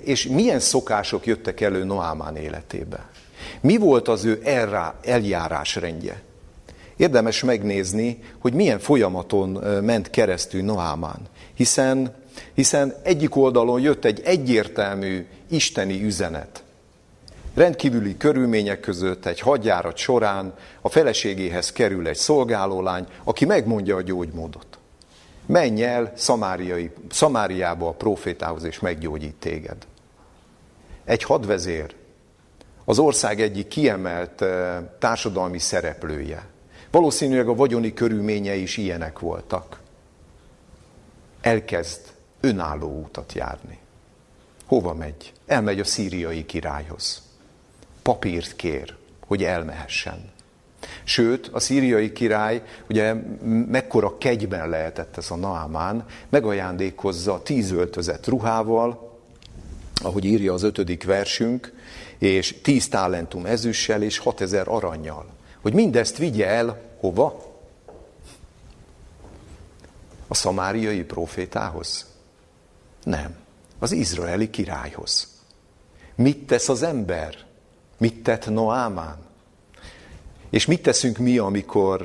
[0.03, 3.09] és milyen szokások jöttek elő Noámán életébe?
[3.61, 4.41] Mi volt az ő
[5.01, 6.21] eljárásrendje?
[6.95, 9.49] Érdemes megnézni, hogy milyen folyamaton
[9.83, 11.19] ment keresztül Noámán.
[11.53, 12.15] Hiszen
[12.53, 16.63] hiszen egyik oldalon jött egy egyértelmű isteni üzenet.
[17.53, 24.77] Rendkívüli körülmények között egy hadjárat során a feleségéhez kerül egy szolgálólány, aki megmondja a gyógymódot.
[25.45, 29.77] Menj el Szamáriai, Szamáriába a profétához, és meggyógyít téged.
[31.05, 31.95] Egy hadvezér,
[32.85, 34.43] az ország egyik kiemelt
[34.99, 36.45] társadalmi szereplője.
[36.91, 39.79] Valószínűleg a vagyoni körülményei is ilyenek voltak.
[41.41, 42.01] Elkezd
[42.45, 43.79] önálló útat járni.
[44.65, 45.33] Hova megy?
[45.45, 47.21] Elmegy a szíriai királyhoz.
[48.01, 48.95] Papírt kér,
[49.27, 50.31] hogy elmehessen.
[51.03, 53.13] Sőt, a szíriai király, ugye
[53.67, 59.19] mekkora kegyben lehetett ez a Naamán, megajándékozza tíz öltözet ruhával,
[60.03, 61.73] ahogy írja az ötödik versünk,
[62.17, 65.25] és tíz talentum ezüssel és hatezer aranyjal.
[65.61, 67.51] Hogy mindezt vigye el hova?
[70.27, 72.12] A szamáriai profétához.
[73.03, 73.35] Nem.
[73.79, 75.27] Az izraeli királyhoz.
[76.15, 77.35] Mit tesz az ember?
[77.97, 79.17] Mit tett Noámán?
[80.49, 82.01] És mit teszünk mi, amikor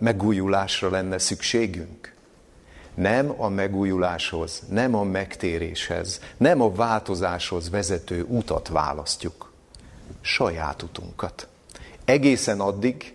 [0.00, 2.14] megújulásra lenne szükségünk?
[2.94, 9.52] Nem a megújuláshoz, nem a megtéréshez, nem a változáshoz vezető utat választjuk.
[10.20, 11.48] Saját utunkat.
[12.04, 13.14] Egészen addig,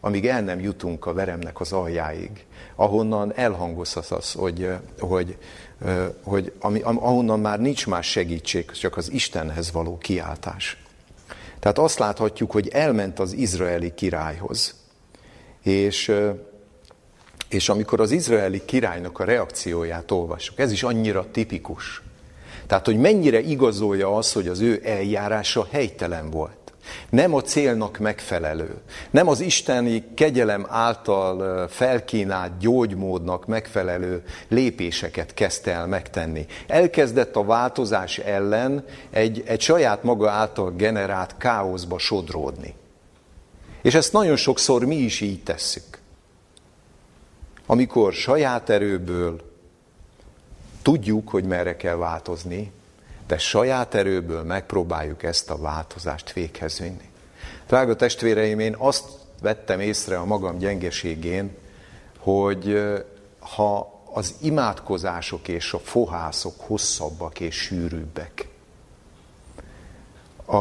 [0.00, 5.36] amíg el nem jutunk a veremnek az aljáig, ahonnan elhangozhat az, hogy, hogy
[6.22, 10.82] hogy ami, ahonnan már nincs más segítség, csak az Istenhez való kiáltás.
[11.58, 14.74] Tehát azt láthatjuk, hogy elment az izraeli királyhoz.
[15.62, 16.12] És,
[17.48, 22.02] és amikor az izraeli királynak a reakcióját olvassuk, ez is annyira tipikus.
[22.66, 26.59] Tehát, hogy mennyire igazolja az, hogy az ő eljárása helytelen volt.
[27.10, 28.74] Nem a célnak megfelelő,
[29.10, 36.46] nem az isteni kegyelem által felkínált gyógymódnak megfelelő lépéseket kezdte el megtenni.
[36.66, 42.74] Elkezdett a változás ellen egy, egy saját maga által generált káoszba sodródni.
[43.82, 45.98] És ezt nagyon sokszor mi is így tesszük.
[47.66, 49.40] Amikor saját erőből
[50.82, 52.72] tudjuk, hogy merre kell változni,
[53.30, 57.10] de saját erőből megpróbáljuk ezt a változást véghez vinni.
[57.66, 59.08] Drága testvéreim, én azt
[59.40, 61.56] vettem észre a magam gyengeségén,
[62.18, 62.82] hogy
[63.38, 68.48] ha az imádkozások és a fohászok hosszabbak és sűrűbbek,
[70.44, 70.56] a,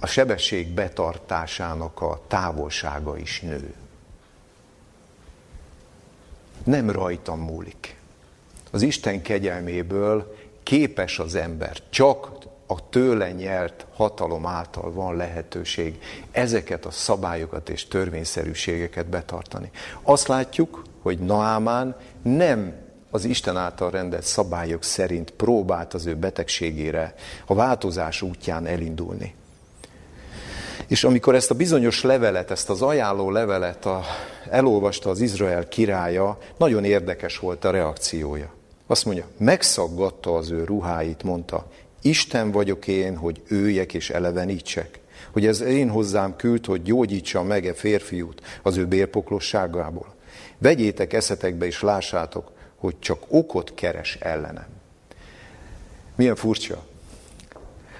[0.00, 3.74] a sebesség betartásának a távolsága is nő.
[6.64, 7.96] Nem rajtam múlik.
[8.70, 10.34] Az Isten kegyelméből
[10.66, 12.28] képes az ember, csak
[12.66, 15.98] a tőle nyert hatalom által van lehetőség
[16.30, 19.70] ezeket a szabályokat és törvényszerűségeket betartani.
[20.02, 22.74] Azt látjuk, hogy Naámán nem
[23.10, 27.14] az Isten által rendelt szabályok szerint próbált az ő betegségére
[27.46, 29.34] a változás útján elindulni.
[30.86, 34.02] És amikor ezt a bizonyos levelet, ezt az ajánló levelet a,
[34.50, 38.55] elolvasta az Izrael királya, nagyon érdekes volt a reakciója.
[38.86, 41.66] Azt mondja, megszaggatta az ő ruháit, mondta,
[42.02, 45.00] Isten vagyok én, hogy őjek és elevenítsek.
[45.32, 50.14] Hogy ez én hozzám küld, hogy gyógyítsa meg e férfiút az ő bérpoklosságából.
[50.58, 54.66] Vegyétek eszetekbe és lássátok, hogy csak okot keres ellenem.
[56.14, 56.84] Milyen furcsa.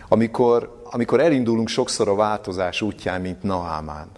[0.09, 4.09] Amikor, amikor elindulunk sokszor a változás útján, mint Naámán,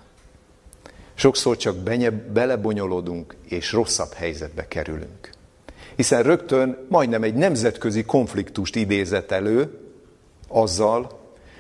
[1.15, 5.31] sokszor csak benye, belebonyolodunk, és rosszabb helyzetbe kerülünk.
[5.99, 9.79] Hiszen rögtön majdnem egy nemzetközi konfliktust idézett elő,
[10.49, 11.19] azzal,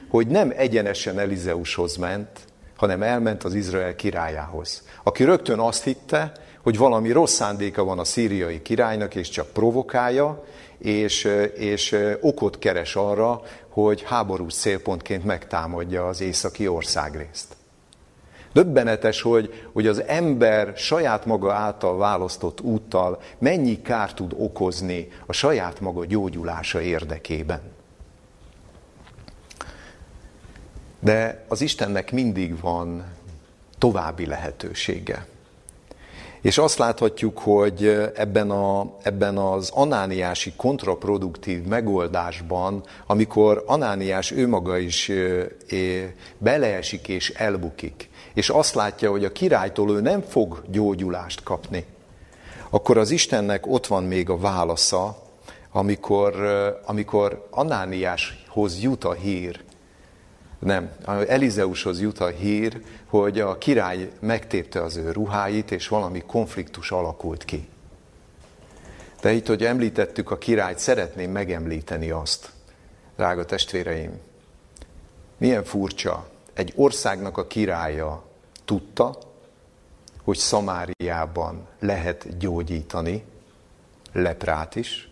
[0.09, 2.28] hogy nem egyenesen Elizeushoz ment,
[2.76, 6.32] hanem elment az Izrael királyához, aki rögtön azt hitte,
[6.62, 10.45] hogy valami rossz szándéka van a szíriai királynak, és csak provokálja,
[10.78, 11.24] és,
[11.55, 17.57] és okot keres arra, hogy háborús célpontként megtámadja az északi országrészt.
[18.53, 25.32] Döbbenetes, hogy, hogy az ember saját maga által választott úttal mennyi kárt tud okozni a
[25.32, 27.61] saját maga gyógyulása érdekében.
[31.01, 33.05] De az Istennek mindig van
[33.78, 35.26] további lehetősége.
[36.40, 44.78] És azt láthatjuk, hogy ebben, a, ebben az anániási kontraproduktív megoldásban, amikor anániás ő maga
[44.78, 45.12] is
[46.38, 48.07] beleesik és elbukik,
[48.39, 51.84] és azt látja, hogy a királytól ő nem fog gyógyulást kapni,
[52.70, 55.22] akkor az Istennek ott van még a válasza,
[55.72, 56.34] amikor,
[56.84, 59.61] amikor Anániáshoz jut a hír,
[60.59, 66.91] nem, Elizeushoz jut a hír, hogy a király megtépte az ő ruháit, és valami konfliktus
[66.91, 67.68] alakult ki.
[69.20, 72.51] De itt, hogy említettük a királyt, szeretném megemlíteni azt,
[73.16, 74.18] drága testvéreim,
[75.39, 78.26] milyen furcsa, egy országnak a királya
[78.68, 79.18] tudta,
[80.22, 83.24] hogy Szamáriában lehet gyógyítani
[84.12, 85.10] leprát is.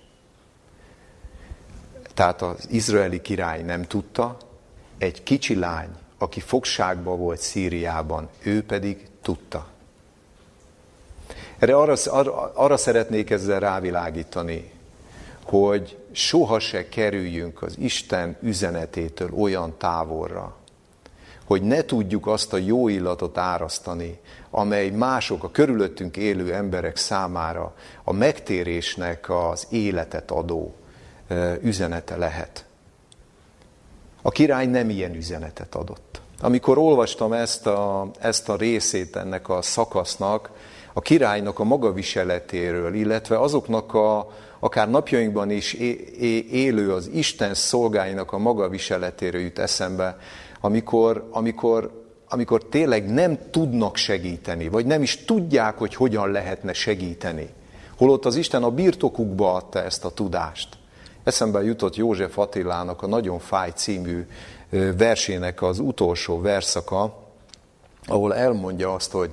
[2.15, 4.37] Tehát az izraeli király nem tudta,
[4.99, 5.89] egy kicsi lány,
[6.19, 9.67] aki fogságba volt Szíriában, ő pedig tudta.
[11.59, 14.73] Erre arra, arra, arra szeretnék ezzel rávilágítani,
[15.45, 20.57] hogy soha se kerüljünk az Isten üzenetétől olyan távolra,
[21.47, 24.19] hogy ne tudjuk azt a jó illatot árasztani,
[24.51, 27.75] amely mások, a körülöttünk élő emberek számára
[28.05, 30.75] a megtérésnek az életet adó
[31.63, 32.65] üzenete lehet.
[34.23, 36.21] A király nem ilyen üzenetet adott.
[36.41, 40.51] Amikor olvastam ezt a, ezt a részét ennek a szakasznak,
[40.93, 45.73] a királynak a magaviseletéről, illetve azoknak a, akár napjainkban is
[46.51, 50.19] élő az Isten szolgáinak a magaviseletéről jut eszembe,
[50.67, 57.49] amikor, amikor, amikor tényleg nem tudnak segíteni, vagy nem is tudják, hogy hogyan lehetne segíteni.
[57.97, 60.69] Holott az Isten a birtokukba adta ezt a tudást.
[61.25, 64.27] Eszembe jutott József Attilának a Nagyon fáj című
[64.97, 67.19] versének az utolsó verszaka,
[68.07, 69.31] ahol elmondja azt, hogy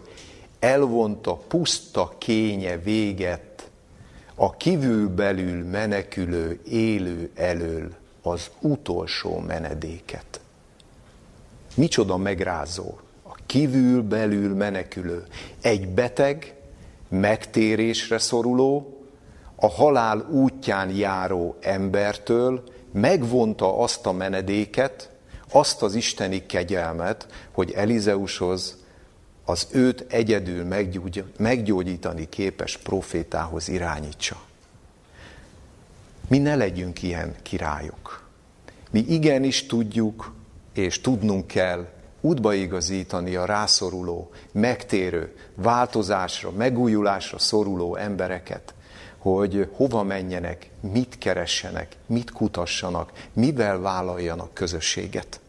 [0.60, 3.70] elvonta puszta kénye véget
[4.36, 10.42] a kívülbelül menekülő élő elől az utolsó menedéket.
[11.76, 15.26] Micsoda megrázó, a kívülbelül menekülő.
[15.62, 16.56] Egy beteg,
[17.10, 18.98] megtérésre szoruló,
[19.56, 25.10] a halál útján járó embertől megvonta azt a menedéket,
[25.52, 28.78] azt az isteni kegyelmet, hogy Elizeushoz
[29.46, 30.68] az őt egyedül
[31.38, 34.42] meggyógyítani képes profétához irányítsa.
[36.28, 38.28] Mi ne legyünk ilyen királyok.
[38.92, 40.34] Mi igenis tudjuk,
[40.74, 41.88] és tudnunk kell
[42.22, 48.74] útba igazítani a rászoruló, megtérő, változásra, megújulásra szoruló embereket,
[49.18, 55.40] hogy hova menjenek, mit keressenek, mit kutassanak, mivel vállaljanak közösséget.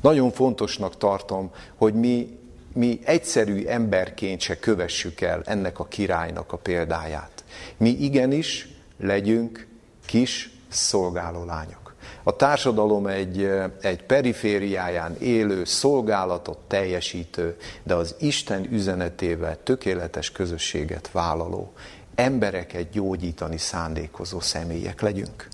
[0.00, 2.38] Nagyon fontosnak tartom, hogy mi,
[2.72, 7.44] mi egyszerű emberként se kövessük el ennek a királynak a példáját.
[7.76, 8.68] Mi igenis
[8.98, 9.66] legyünk
[10.06, 11.85] kis szolgáló lányok.
[12.28, 13.50] A társadalom egy,
[13.80, 21.72] egy perifériáján élő, szolgálatot teljesítő, de az Isten üzenetével tökéletes közösséget vállaló
[22.14, 25.48] embereket gyógyítani szándékozó személyek legyünk.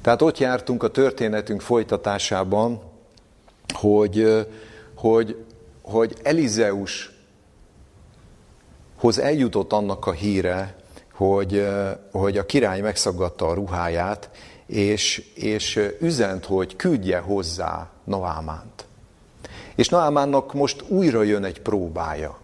[0.00, 2.80] Tehát ott jártunk a történetünk folytatásában,
[3.74, 4.46] hogy,
[4.94, 5.44] hogy,
[5.82, 7.14] hogy Elizeushoz
[9.18, 10.76] eljutott annak a híre,
[11.12, 11.68] hogy,
[12.12, 14.30] hogy a király megszaggatta a ruháját,
[14.66, 18.84] és, és üzent, hogy küldje hozzá Naámánt.
[19.74, 22.38] És Naámánnak most újra jön egy próbája.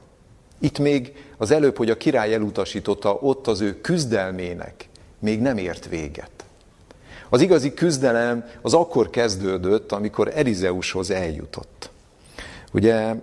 [0.59, 5.89] Itt még az előbb, hogy a király elutasította, ott az ő küzdelmének még nem ért
[5.89, 6.31] véget.
[7.29, 11.91] Az igazi küzdelem az akkor kezdődött, amikor Erizeushoz eljutott.
[12.75, 13.15] Ugye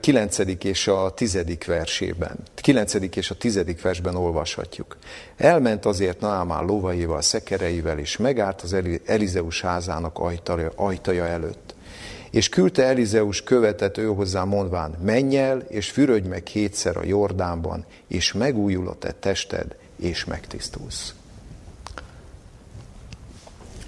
[0.00, 0.38] 9.
[0.64, 1.38] és a 10.
[1.66, 2.94] versében, 9.
[2.94, 3.80] és a 10.
[3.82, 4.96] versben olvashatjuk.
[5.36, 11.74] Elment azért Naamán lovaival, szekereivel, és megállt az Elizeus házának ajtaja, ajtaja előtt.
[12.30, 17.84] És küldte Elizeus követet ő hozzá mondván, menj el, és fürödj meg hétszer a Jordánban,
[18.06, 21.14] és megújul a te tested, és megtisztulsz.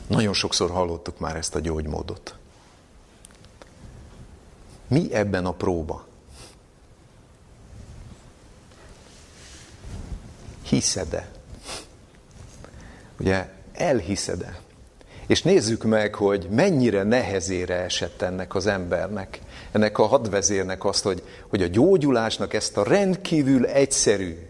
[0.07, 2.38] Nagyon sokszor hallottuk már ezt a gyógymódot.
[4.89, 6.07] Mi ebben a próba?
[10.63, 11.29] Hiszed-e?
[13.19, 14.61] Ugye elhiszed-e?
[15.27, 19.41] És nézzük meg, hogy mennyire nehezére esett ennek az embernek,
[19.73, 24.49] ennek a hadvezérnek azt, hogy, hogy a gyógyulásnak ezt a rendkívül egyszerű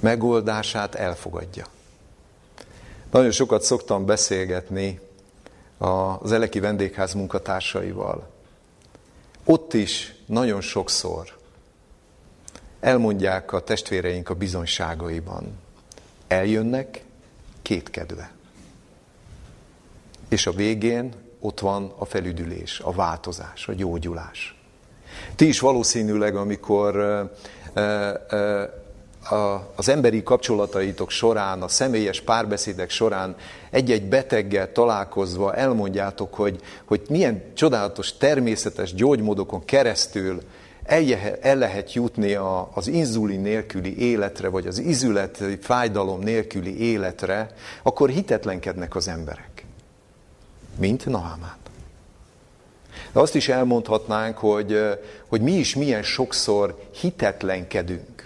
[0.00, 1.66] megoldását elfogadja.
[3.10, 5.00] Nagyon sokat szoktam beszélgetni
[5.82, 8.30] az Eleki vendégház munkatársaival.
[9.44, 11.40] Ott is nagyon sokszor
[12.80, 15.58] elmondják a testvéreink a bizonyságaiban.
[16.26, 17.04] Eljönnek
[17.62, 18.32] kétkedve.
[20.28, 24.60] És a végén ott van a felüdülés, a változás, a gyógyulás.
[25.36, 26.96] Ti is valószínűleg, amikor
[29.74, 33.36] az emberi kapcsolataitok során, a személyes párbeszédek során
[33.70, 40.42] egy-egy beteggel találkozva elmondjátok, hogy, hogy milyen csodálatos, természetes gyógymódokon keresztül
[41.40, 42.34] el lehet jutni
[42.74, 49.64] az inzulin nélküli életre, vagy az izület fájdalom nélküli életre, akkor hitetlenkednek az emberek.
[50.78, 51.56] Mint Nahamán.
[53.12, 54.98] De azt is elmondhatnánk, hogy,
[55.28, 58.21] hogy mi is milyen sokszor hitetlenkedünk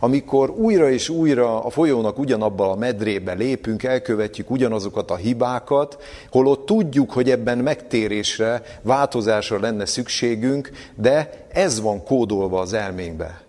[0.00, 6.66] amikor újra és újra a folyónak ugyanabba a medrébe lépünk, elkövetjük ugyanazokat a hibákat, holott
[6.66, 13.40] tudjuk, hogy ebben megtérésre, változásra lenne szükségünk, de ez van kódolva az elménkbe.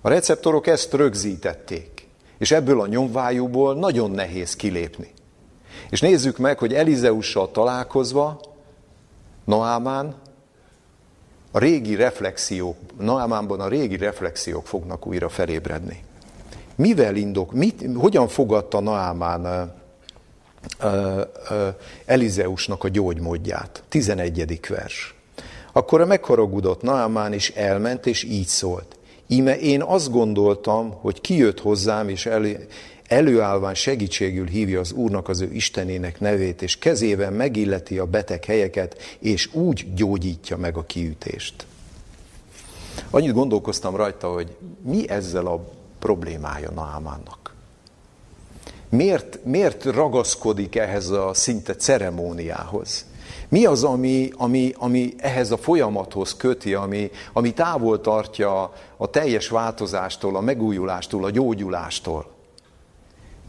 [0.00, 2.08] A receptorok ezt rögzítették,
[2.38, 5.10] és ebből a nyomvájúból nagyon nehéz kilépni.
[5.90, 8.40] És nézzük meg, hogy Elizeussal találkozva,
[9.44, 10.14] Noámán
[11.52, 16.04] a régi reflexiók, Naamánban a régi reflexiók fognak újra felébredni.
[16.74, 19.72] Mivel indok, mit, hogyan fogadta Naamán
[22.04, 23.82] Elizeusnak a gyógymódját?
[23.88, 24.60] 11.
[24.68, 25.14] vers.
[25.72, 28.96] Akkor a megharagudott Naamán is elment, és így szólt.
[29.26, 32.26] Íme én azt gondoltam, hogy kijött hozzám, és
[33.12, 38.96] előállván segítségül hívja az Úrnak az ő Istenének nevét, és kezével megilleti a beteg helyeket,
[39.18, 41.66] és úgy gyógyítja meg a kiütést.
[43.10, 45.64] Annyit gondolkoztam rajta, hogy mi ezzel a
[45.98, 47.54] problémája Naamánnak.
[48.88, 53.06] Miért, miért ragaszkodik ehhez a szinte ceremóniához?
[53.48, 59.48] Mi az, ami, ami, ami ehhez a folyamathoz köti, ami, ami távol tartja a teljes
[59.48, 62.31] változástól, a megújulástól, a gyógyulástól?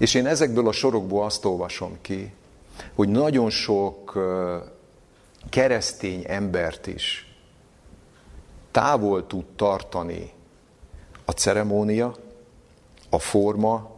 [0.04, 2.34] És én ezekből a sorokból azt olvasom ki,
[2.94, 4.20] hogy nagyon sok
[5.50, 7.36] keresztény embert is
[8.72, 10.32] távol tud tartani
[11.26, 12.16] a ceremónia,
[13.10, 13.92] a forma,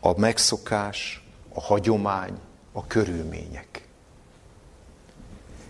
[0.00, 2.38] a megszokás, a hagyomány,
[2.72, 3.88] a körülmények.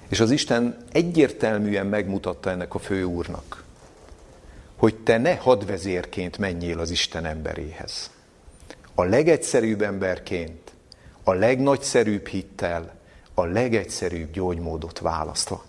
[0.08, 3.64] És az Isten egyértelműen megmutatta ennek a főúrnak,
[4.76, 8.18] hogy te ne hadvezérként menjél az Isten emberéhez
[9.00, 10.72] a legegyszerűbb emberként,
[11.24, 12.94] a legnagyszerűbb hittel,
[13.34, 15.64] a legegyszerűbb gyógymódot választva.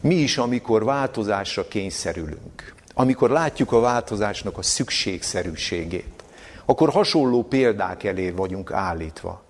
[0.00, 6.24] Mi is, amikor változásra kényszerülünk, amikor látjuk a változásnak a szükségszerűségét,
[6.64, 9.42] akkor hasonló példák elé vagyunk állítva.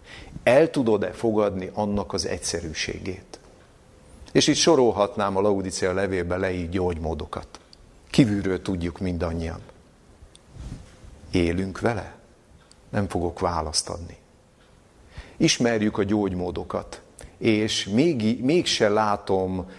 [0.42, 3.38] El tudod-e fogadni annak az egyszerűségét?
[4.32, 7.60] És itt sorolhatnám a Laudicea levélbe leírt gyógymódokat.
[8.10, 9.60] Kívülről tudjuk mindannyian.
[11.30, 12.14] Élünk vele?
[12.88, 14.16] Nem fogok választ adni.
[15.36, 17.02] Ismerjük a gyógymódokat,
[17.38, 19.70] és még, mégse látom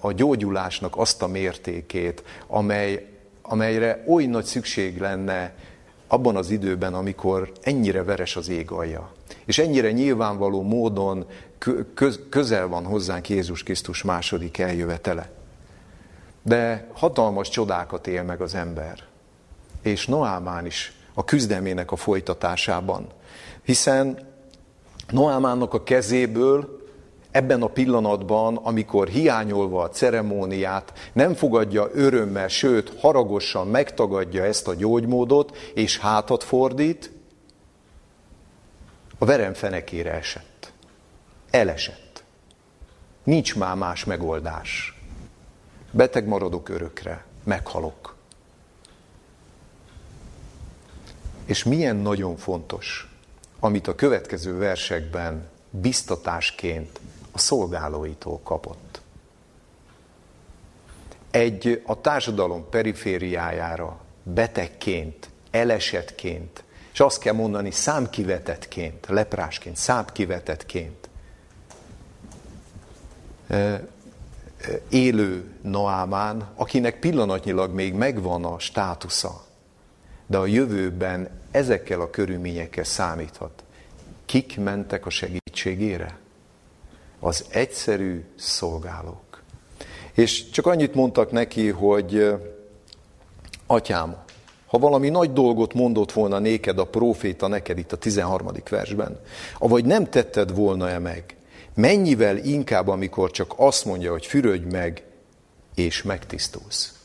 [0.00, 3.06] a gyógyulásnak azt a mértékét, amely,
[3.42, 5.54] amelyre oly nagy szükség lenne
[6.06, 9.12] abban az időben, amikor ennyire veres az ég alja,
[9.44, 11.26] és ennyire nyilvánvaló módon
[12.28, 15.30] közel van hozzánk Jézus Krisztus második eljövetele.
[16.42, 19.04] De hatalmas csodákat él meg az ember
[19.86, 23.06] és Noámán is a küzdelmének a folytatásában.
[23.62, 24.18] Hiszen
[25.10, 26.84] Noámánnak a kezéből
[27.30, 34.74] ebben a pillanatban, amikor hiányolva a ceremóniát, nem fogadja örömmel, sőt, haragosan megtagadja ezt a
[34.74, 37.12] gyógymódot, és hátat fordít,
[39.18, 40.72] a verem fenekére esett.
[41.50, 42.24] Elesett.
[43.24, 45.00] Nincs már más megoldás.
[45.90, 48.15] Beteg maradok örökre, meghalok.
[51.46, 53.10] És milyen nagyon fontos,
[53.60, 57.00] amit a következő versekben biztatásként
[57.32, 59.00] a szolgálóitól kapott.
[61.30, 71.08] Egy a társadalom perifériájára betegként, elesetként, és azt kell mondani számkivetetként, leprásként, számkivetetként
[74.88, 79.45] élő Noámán, akinek pillanatnyilag még megvan a státusza,
[80.26, 83.64] de a jövőben ezekkel a körülményekkel számíthat.
[84.24, 86.18] Kik mentek a segítségére?
[87.20, 89.42] Az egyszerű szolgálók.
[90.12, 92.34] És csak annyit mondtak neki, hogy
[93.66, 94.16] atyám,
[94.66, 98.48] ha valami nagy dolgot mondott volna néked a próféta neked itt a 13.
[98.70, 99.20] versben,
[99.58, 101.36] avagy nem tetted volna-e meg,
[101.74, 105.02] mennyivel inkább, amikor csak azt mondja, hogy fürödj meg,
[105.74, 106.95] és megtisztulsz.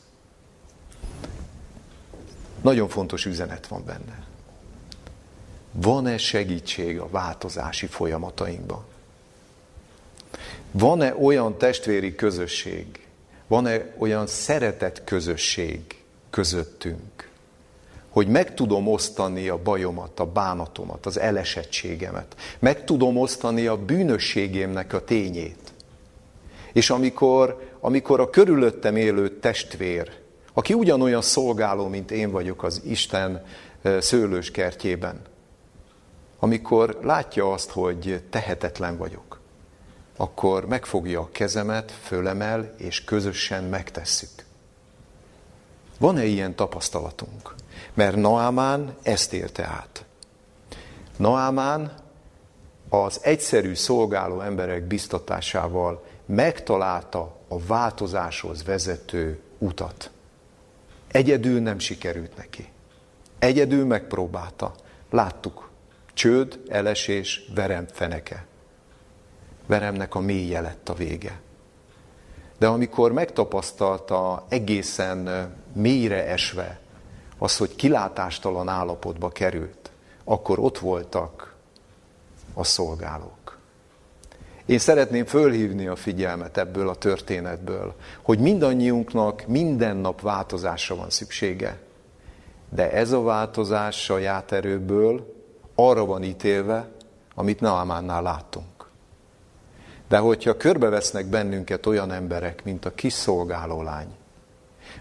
[2.62, 4.24] Nagyon fontos üzenet van benne.
[5.72, 8.84] Van-e segítség a változási folyamatainkban?
[10.70, 13.06] Van-e olyan testvéri közösség,
[13.46, 15.80] van-e olyan szeretett közösség
[16.30, 17.30] közöttünk,
[18.08, 24.92] hogy meg tudom osztani a bajomat, a bánatomat, az elesettségemet, meg tudom osztani a bűnösségémnek
[24.92, 25.72] a tényét.
[26.72, 30.21] És amikor, amikor a körülöttem élő testvér,
[30.52, 33.44] aki ugyanolyan szolgáló, mint én vagyok az Isten
[33.98, 35.20] szőlős kertjében,
[36.38, 39.40] amikor látja azt, hogy tehetetlen vagyok,
[40.16, 44.30] akkor megfogja a kezemet, fölemel, és közösen megtesszük.
[45.98, 47.54] Van-e ilyen tapasztalatunk?
[47.94, 50.04] Mert Naamán ezt élte át.
[51.16, 51.92] Naamán
[52.88, 60.10] az egyszerű szolgáló emberek biztatásával megtalálta a változáshoz vezető utat.
[61.12, 62.68] Egyedül nem sikerült neki.
[63.38, 64.74] Egyedül megpróbálta.
[65.10, 65.70] Láttuk.
[66.14, 68.46] Csőd, elesés, verem feneke.
[69.66, 71.40] Veremnek a mélye lett a vége.
[72.58, 76.80] De amikor megtapasztalta egészen mélyre esve
[77.38, 79.90] az, hogy kilátástalan állapotba került,
[80.24, 81.54] akkor ott voltak
[82.54, 83.41] a szolgálók.
[84.66, 91.78] Én szeretném fölhívni a figyelmet ebből a történetből, hogy mindannyiunknak minden nap változásra van szüksége.
[92.68, 95.34] De ez a változás saját erőből
[95.74, 96.88] arra van ítélve,
[97.34, 98.66] amit Naamánnál láttunk.
[100.08, 104.08] De hogyha körbevesznek bennünket olyan emberek, mint a kis szolgálólány,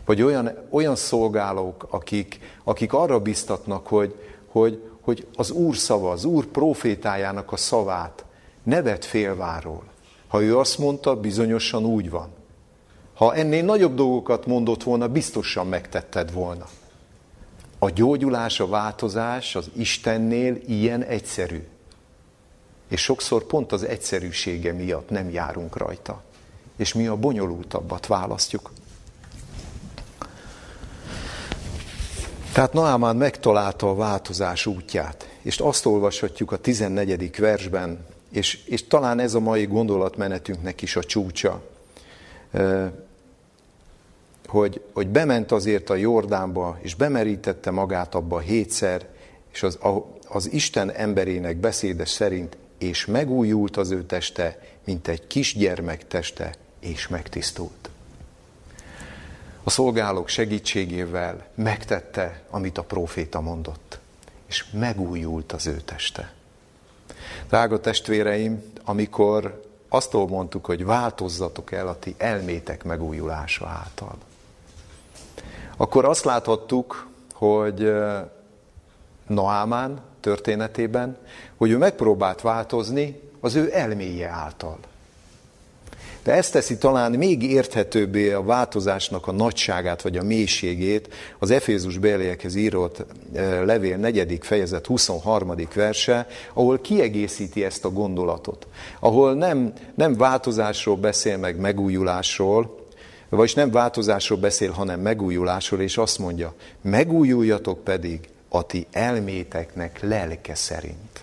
[0.05, 4.15] vagy olyan, olyan szolgálók, akik, akik arra biztatnak, hogy,
[4.47, 8.25] hogy, hogy az Úr szava, az Úr profétájának a szavát
[8.63, 9.83] ne vedd félváról.
[10.27, 12.29] Ha ő azt mondta, bizonyosan úgy van.
[13.13, 16.67] Ha ennél nagyobb dolgokat mondott volna, biztosan megtetted volna.
[17.79, 21.67] A gyógyulás, a változás az Istennél ilyen egyszerű.
[22.87, 26.21] És sokszor pont az egyszerűsége miatt nem járunk rajta.
[26.77, 28.71] És mi a bonyolultabbat választjuk.
[32.53, 37.37] Tehát Naamán megtalálta a változás útját, és azt olvashatjuk a 14.
[37.37, 41.61] versben, és, és talán ez a mai gondolatmenetünknek is a csúcsa,
[44.47, 49.07] hogy, hogy bement azért a Jordánba, és bemerítette magát abba hétszer,
[49.53, 49.79] és az,
[50.27, 57.07] az Isten emberének beszéde szerint, és megújult az ő teste, mint egy kisgyermek teste, és
[57.07, 57.89] megtisztult
[59.63, 63.99] a szolgálók segítségével megtette, amit a próféta mondott,
[64.47, 66.33] és megújult az ő teste.
[67.51, 74.17] Drága testvéreim, amikor azt mondtuk, hogy változzatok el a ti elmétek megújulása által,
[75.77, 77.93] akkor azt láthattuk, hogy
[79.27, 81.17] Naámán történetében,
[81.57, 84.77] hogy ő megpróbált változni az ő elméje által.
[86.23, 91.97] De ezt teszi talán még érthetőbbé a változásnak a nagyságát vagy a mélységét az Efézus
[91.97, 94.37] béliekhez írott eh, levél 4.
[94.41, 95.53] fejezet 23.
[95.73, 98.67] verse, ahol kiegészíti ezt a gondolatot.
[98.99, 102.79] Ahol nem, nem változásról beszél meg megújulásról,
[103.29, 108.19] vagyis nem változásról beszél, hanem megújulásról, és azt mondja, megújuljatok pedig
[108.49, 111.21] a ti elméteknek lelke szerint.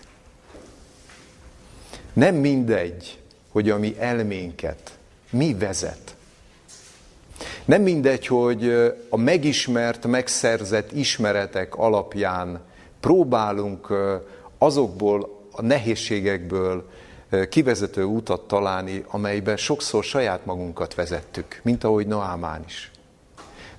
[2.13, 3.18] Nem mindegy,
[3.51, 4.97] hogy a mi elménket
[5.29, 6.15] mi vezet.
[7.65, 8.69] Nem mindegy, hogy
[9.09, 12.59] a megismert, megszerzett ismeretek alapján
[12.99, 13.93] próbálunk
[14.57, 16.89] azokból a nehézségekből
[17.49, 22.91] kivezető utat találni, amelyben sokszor saját magunkat vezettük, mint ahogy Noámán is.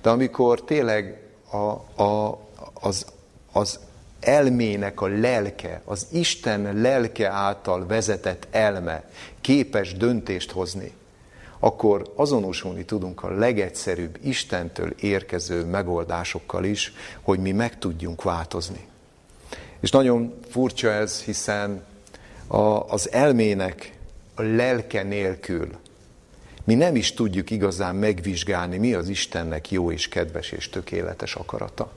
[0.01, 2.39] De amikor tényleg a, a,
[2.73, 3.05] az,
[3.51, 3.79] az
[4.21, 9.09] elmének a lelke, az Isten lelke által vezetett elme
[9.41, 10.91] képes döntést hozni,
[11.59, 18.87] akkor azonosulni tudunk a legegyszerűbb Istentől érkező megoldásokkal is, hogy mi meg tudjunk változni.
[19.79, 21.83] És nagyon furcsa ez, hiszen
[22.47, 22.57] a,
[22.89, 23.97] az elmének
[24.35, 25.67] a lelke nélkül
[26.63, 31.91] mi nem is tudjuk igazán megvizsgálni, mi az Istennek jó és kedves és tökéletes akarata.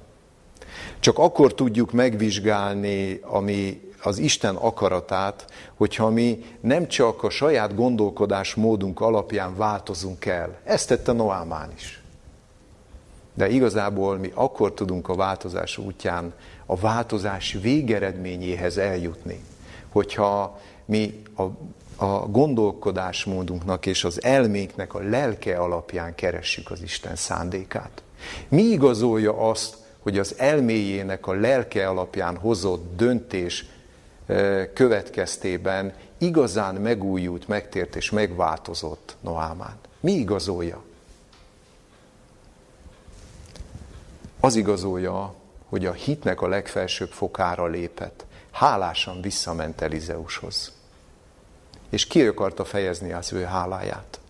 [1.04, 5.44] Csak akkor tudjuk megvizsgálni, ami az Isten akaratát,
[5.74, 10.58] hogyha mi nem csak a saját gondolkodás módunk alapján változunk el.
[10.64, 12.02] Ezt tette Noámán is.
[13.34, 16.32] De igazából mi akkor tudunk a változás útján
[16.66, 19.44] a változás végeredményéhez eljutni,
[19.88, 21.42] hogyha mi a,
[22.04, 28.02] a gondolkodásmódunknak és az elménknek a lelke alapján keressük az Isten szándékát.
[28.48, 33.66] Mi igazolja azt, hogy az elméjének a lelke alapján hozott döntés
[34.74, 39.76] következtében igazán megújult, megtért és megváltozott Noámán.
[40.00, 40.82] Mi igazolja?
[44.40, 45.34] Az igazolja,
[45.68, 48.24] hogy a hitnek a legfelsőbb fokára lépett.
[48.50, 50.72] Hálásan visszament Elizeushoz.
[51.90, 54.20] És ki akarta fejezni az ő háláját?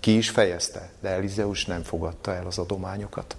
[0.00, 3.36] Ki is fejezte, de Elizeus nem fogadta el az adományokat.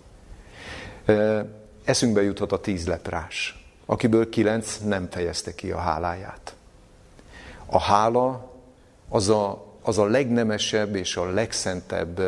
[1.83, 6.55] Eszünkbe juthat a tíz leprás, akiből kilenc nem fejezte ki a háláját.
[7.65, 8.51] A hála
[9.09, 12.19] az a, az a legnemesebb és a legszentebb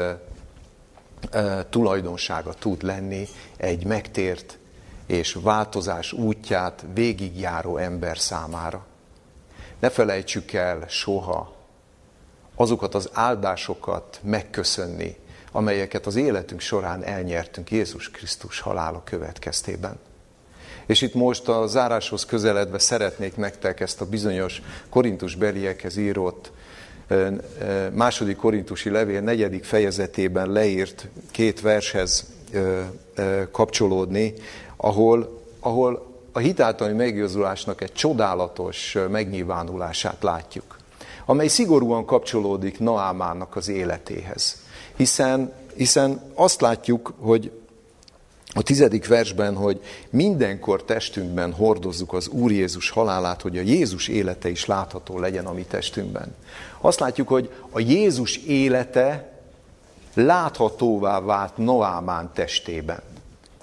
[1.31, 3.27] e, tulajdonsága tud lenni
[3.57, 4.57] egy megtért
[5.05, 8.85] és változás útját végigjáró ember számára.
[9.79, 11.55] Ne felejtsük el soha
[12.55, 15.17] azokat az áldásokat megköszönni,
[15.55, 19.99] amelyeket az életünk során elnyertünk Jézus Krisztus halála következtében.
[20.85, 26.51] És itt most a záráshoz közeledve szeretnék nektek ezt a bizonyos korintus beliekhez írott
[27.91, 32.25] második korintusi levél negyedik fejezetében leírt két vershez
[33.51, 34.33] kapcsolódni,
[34.75, 40.77] ahol, ahol a hitáltani megigazulásnak egy csodálatos megnyilvánulását látjuk,
[41.25, 44.63] amely szigorúan kapcsolódik Naámának az életéhez.
[44.95, 47.51] Hiszen, hiszen azt látjuk, hogy
[48.57, 54.49] a tizedik versben, hogy mindenkor testünkben hordozzuk az Úr Jézus halálát, hogy a Jézus élete
[54.49, 56.35] is látható legyen a mi testünkben.
[56.81, 59.33] Azt látjuk, hogy a Jézus élete
[60.13, 63.01] láthatóvá vált Noámán testében.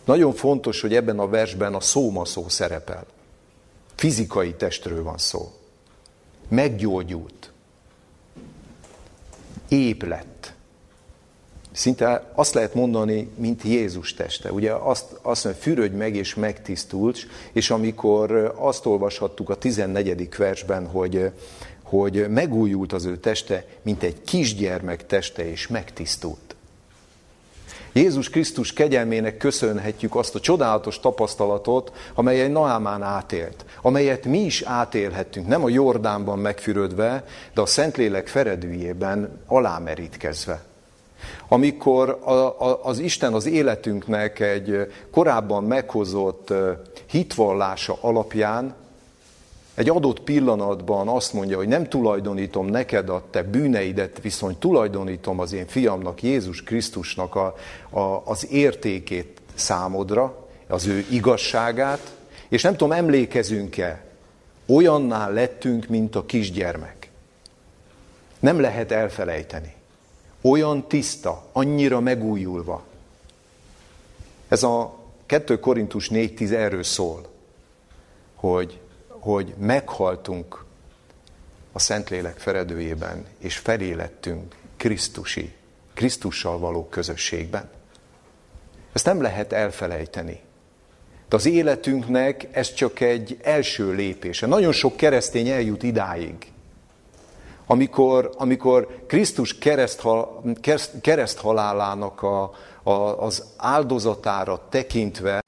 [0.04, 3.06] Nagyon fontos, hogy ebben a versben a szóma szó szerepel.
[3.94, 5.52] Fizikai testről van szó.
[6.48, 7.50] Meggyógyult.
[9.68, 10.54] Ép lett.
[11.72, 14.52] Szinte azt lehet mondani, mint Jézus teste.
[14.52, 20.28] Ugye azt, azt mondja, fürödj meg és megtisztults, és amikor azt olvashattuk a 14.
[20.36, 21.30] versben, hogy,
[21.82, 26.54] hogy megújult az ő teste, mint egy kisgyermek teste, és megtisztult.
[27.92, 35.46] Jézus Krisztus kegyelmének köszönhetjük azt a csodálatos tapasztalatot, amelyet Naámán átélt, amelyet mi is átélhettünk,
[35.46, 40.71] nem a Jordánban megfürödve, de a Szentlélek feredőjében alámerítkezve.
[41.48, 46.52] Amikor a, a, az Isten az életünknek egy korábban meghozott
[47.06, 48.74] hitvallása alapján
[49.74, 55.52] egy adott pillanatban azt mondja, hogy nem tulajdonítom neked a te bűneidet, viszont tulajdonítom az
[55.52, 57.54] én fiamnak, Jézus Krisztusnak a,
[57.90, 62.16] a, az értékét számodra, az ő igazságát,
[62.48, 64.04] és nem tudom, emlékezünk-e,
[64.66, 67.10] olyanná lettünk, mint a kisgyermek.
[68.40, 69.74] Nem lehet elfelejteni.
[70.42, 72.84] Olyan tiszta, annyira megújulva.
[74.48, 77.28] Ez a 2 Korintus 4.10 erről szól,
[78.34, 78.80] hogy
[79.22, 80.64] hogy meghaltunk
[81.72, 85.52] a Szentlélek feredőjében, és felélettünk Krisztusi,
[85.94, 87.70] Krisztussal való közösségben.
[88.92, 90.40] Ezt nem lehet elfelejteni.
[91.28, 94.46] De az életünknek ez csak egy első lépése.
[94.46, 96.34] Nagyon sok keresztény eljut idáig.
[97.66, 100.42] Amikor, amikor Krisztus kereszthal,
[101.00, 102.92] kereszthalálának a, a,
[103.24, 105.40] az áldozatára tekintve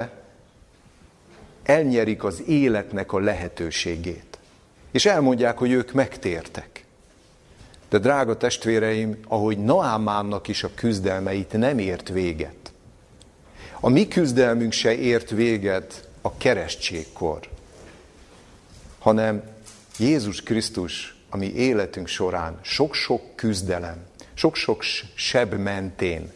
[1.63, 4.39] elnyerik az életnek a lehetőségét.
[4.91, 6.85] És elmondják, hogy ők megtértek.
[7.89, 12.73] De drága testvéreim, ahogy Naámánnak is a küzdelmeit nem ért véget.
[13.81, 17.49] A mi küzdelmünk se ért véget a keresztségkor,
[18.99, 19.43] hanem
[19.99, 24.05] Jézus Krisztus a mi életünk során sok-sok küzdelem,
[24.35, 24.83] sok-sok
[25.15, 26.33] seb mentén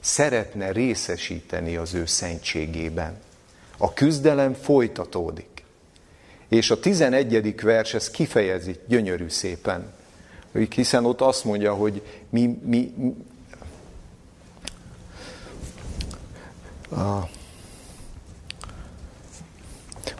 [0.00, 3.18] szeretne részesíteni az ő szentségében.
[3.76, 5.64] A küzdelem folytatódik.
[6.48, 7.60] És a 11.
[7.60, 9.92] vers ezt kifejezi gyönyörű szépen.
[10.70, 12.94] Hiszen ott azt mondja, hogy mi, mi
[16.90, 17.28] a,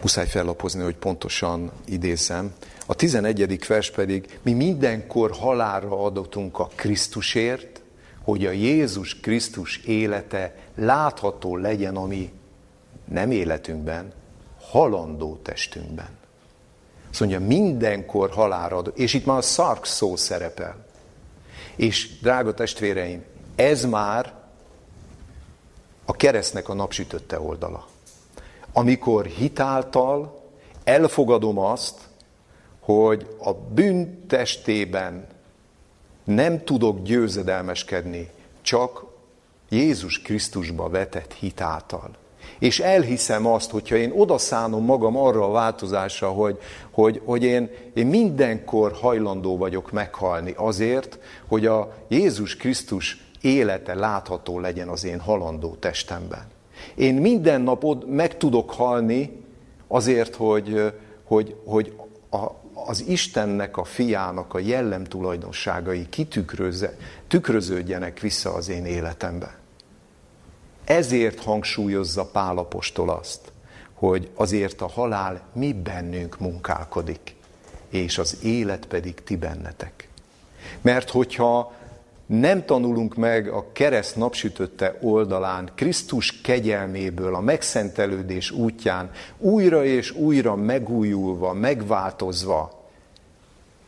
[0.01, 2.53] muszáj fellapozni, hogy pontosan idézem.
[2.89, 3.67] A 11.
[3.67, 7.81] vers pedig, mi mindenkor halálra adatunk a Krisztusért,
[8.23, 12.31] hogy a Jézus Krisztus élete látható legyen a mi
[13.05, 14.13] nem életünkben,
[14.61, 16.09] halandó testünkben.
[17.09, 18.97] Azt mondja, mindenkor halálra adott.
[18.97, 20.85] És itt már a szark szó szerepel.
[21.75, 23.23] És drága testvéreim,
[23.55, 24.33] ez már
[26.05, 27.87] a keresztnek a napsütötte oldala.
[28.73, 30.41] Amikor hitáltal
[30.83, 32.08] elfogadom azt,
[32.93, 35.27] hogy a bűntestében
[36.23, 38.29] nem tudok győzedelmeskedni,
[38.61, 39.05] csak
[39.69, 42.09] Jézus Krisztusba vetett hitáltal.
[42.59, 46.59] És elhiszem azt, hogyha én odaszánom magam arra a változásra, hogy,
[46.91, 54.59] hogy, hogy én, én mindenkor hajlandó vagyok meghalni azért, hogy a Jézus Krisztus élete látható
[54.59, 56.45] legyen az én halandó testemben.
[56.95, 59.43] Én minden nap meg tudok halni
[59.87, 61.93] azért, hogy, hogy, hogy
[62.29, 62.58] a,
[62.89, 69.57] az Istennek, a fiának a jellem tulajdonságai kitükröződjenek vissza az én életembe.
[70.83, 73.51] Ezért hangsúlyozza Pálapostól azt,
[73.93, 77.35] hogy azért a halál mi bennünk munkálkodik,
[77.89, 80.07] és az élet pedig ti bennetek.
[80.81, 81.73] Mert hogyha
[82.25, 90.55] nem tanulunk meg a kereszt napsütötte oldalán, Krisztus kegyelméből, a megszentelődés útján, újra és újra
[90.55, 92.77] megújulva, megváltozva,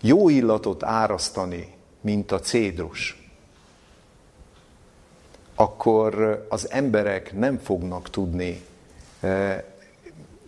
[0.01, 3.29] jó illatot árasztani, mint a cédrus,
[5.55, 8.61] akkor az emberek nem fognak tudni,
[9.19, 9.63] eh,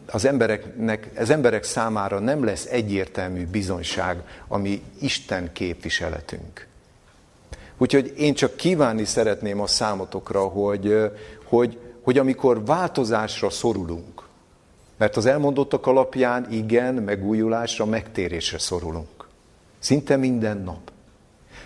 [0.06, 6.68] az embereknek, az emberek számára nem lesz egyértelmű bizonyság, ami Isten képviseletünk.
[7.78, 11.12] Úgyhogy én csak kívánni szeretném a számotokra, hogy,
[11.44, 14.24] hogy, hogy amikor változásra szorulunk,
[14.98, 19.13] mert az elmondottak alapján igen, megújulásra, megtérésre szorulunk.
[19.84, 20.92] Szinte minden nap.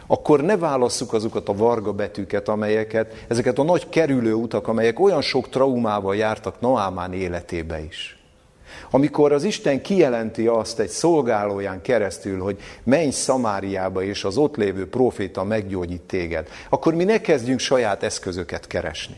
[0.08, 5.22] Akkor ne válasszuk azokat a varga betűket, amelyeket, ezeket a nagy kerülő utak, amelyek olyan
[5.22, 8.18] sok traumával jártak Naámán életébe is.
[8.92, 14.90] Amikor az Isten kijelenti azt egy szolgálóján keresztül, hogy menj Szamáriába, és az ott lévő
[14.90, 19.18] proféta meggyógyít téged, akkor mi ne kezdjünk saját eszközöket keresni.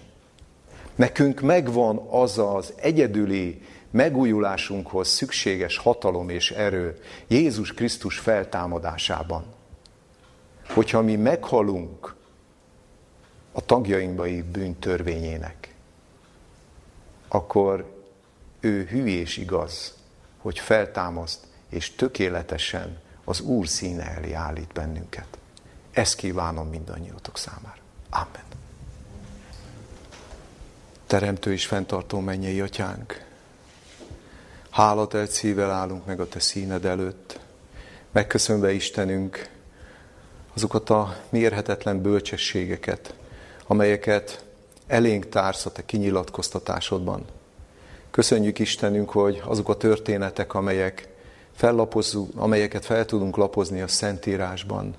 [0.96, 3.62] Nekünk megvan az az egyedüli
[3.92, 9.46] megújulásunkhoz szükséges hatalom és erő Jézus Krisztus feltámadásában.
[10.68, 12.16] Hogyha mi meghalunk
[13.52, 15.76] a tagjainkba bűntörvényének,
[17.28, 17.98] akkor
[18.60, 19.98] ő hű és igaz,
[20.38, 25.38] hogy feltámaszt, és tökéletesen az Úr színe elé állít bennünket.
[25.92, 27.82] Ezt kívánom mindannyiatok számára.
[28.10, 28.44] Amen.
[31.08, 33.29] Teremtő és fenntartó mennyei atyánk,
[34.80, 37.40] hálát szívvel állunk meg a te színed előtt,
[38.12, 39.50] megköszönve Istenünk
[40.54, 43.14] azokat a mérhetetlen bölcsességeket,
[43.68, 44.44] amelyeket
[44.88, 47.26] elénk társz a te kinyilatkoztatásodban.
[48.12, 51.08] Köszönjük Istenünk, hogy azok a történetek, amelyek
[52.36, 54.96] amelyeket fel tudunk lapozni a Szentírásban,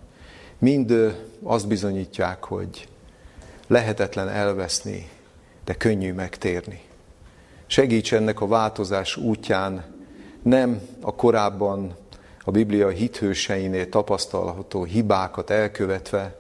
[0.58, 2.88] mind azt bizonyítják, hogy
[3.66, 5.10] lehetetlen elveszni,
[5.64, 6.88] de könnyű megtérni.
[7.70, 9.84] Segíts ennek a változás útján
[10.42, 11.96] nem a korábban
[12.44, 16.36] a Biblia hithőseinél tapasztalható hibákat elkövetve,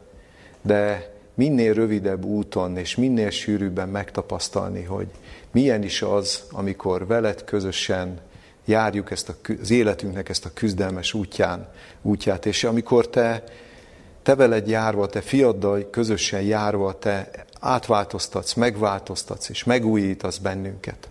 [0.62, 5.06] de minél rövidebb úton és minél sűrűbben megtapasztalni, hogy
[5.50, 8.20] milyen is az, amikor veled közösen
[8.64, 11.68] járjuk ezt a, az életünknek ezt a küzdelmes útján,
[12.02, 13.44] útját, és amikor te,
[14.22, 21.09] te veled járva, te fiaddal közösen járva, te átváltoztatsz, megváltoztatsz és megújítasz bennünket.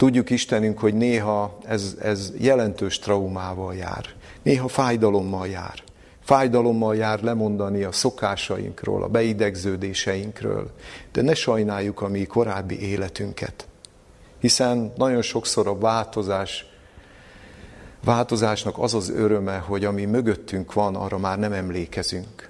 [0.00, 4.06] Tudjuk Istenünk, hogy néha ez, ez jelentős traumával jár,
[4.42, 5.82] néha fájdalommal jár.
[6.24, 10.70] Fájdalommal jár lemondani a szokásainkról, a beidegződéseinkről,
[11.12, 13.68] de ne sajnáljuk a mi korábbi életünket.
[14.38, 16.66] Hiszen nagyon sokszor a változás,
[18.04, 22.46] változásnak az az öröme, hogy ami mögöttünk van, arra már nem emlékezünk.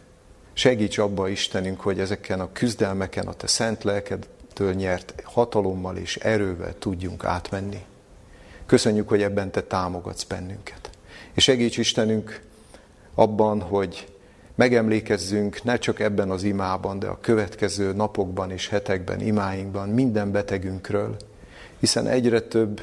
[0.53, 3.85] Segíts abba Istenünk, hogy ezeken a küzdelmeken a Te szent
[4.61, 7.85] lelkedtől nyert hatalommal és erővel tudjunk átmenni.
[8.67, 10.91] Köszönjük, hogy ebben Te támogatsz bennünket.
[11.33, 12.41] És segíts Istenünk,
[13.15, 14.09] abban, hogy
[14.55, 21.17] megemlékezzünk ne csak ebben az imában, de a következő napokban és hetekben, imáinkban minden betegünkről,
[21.79, 22.81] hiszen egyre több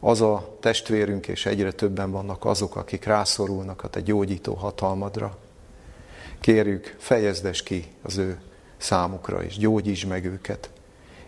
[0.00, 5.38] az a testvérünk, és egyre többen vannak azok, akik rászorulnak a te gyógyító hatalmadra.
[6.40, 8.38] Kérjük, fejezdes ki az ő
[8.76, 10.70] számukra, és gyógyíts meg őket,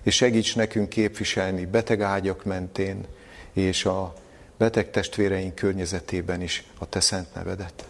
[0.09, 3.05] és segíts nekünk képviselni beteg ágyak mentén,
[3.53, 4.15] és a
[4.57, 7.85] beteg testvéreink környezetében is a Te szent nevedet.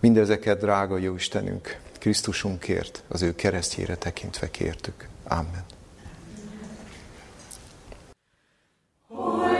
[0.00, 5.08] Mindezeket, drága jó Istenünk, Krisztusunkért, az ő keresztjére tekintve kértük.
[5.24, 5.64] Amen.
[9.08, 9.51] Amen.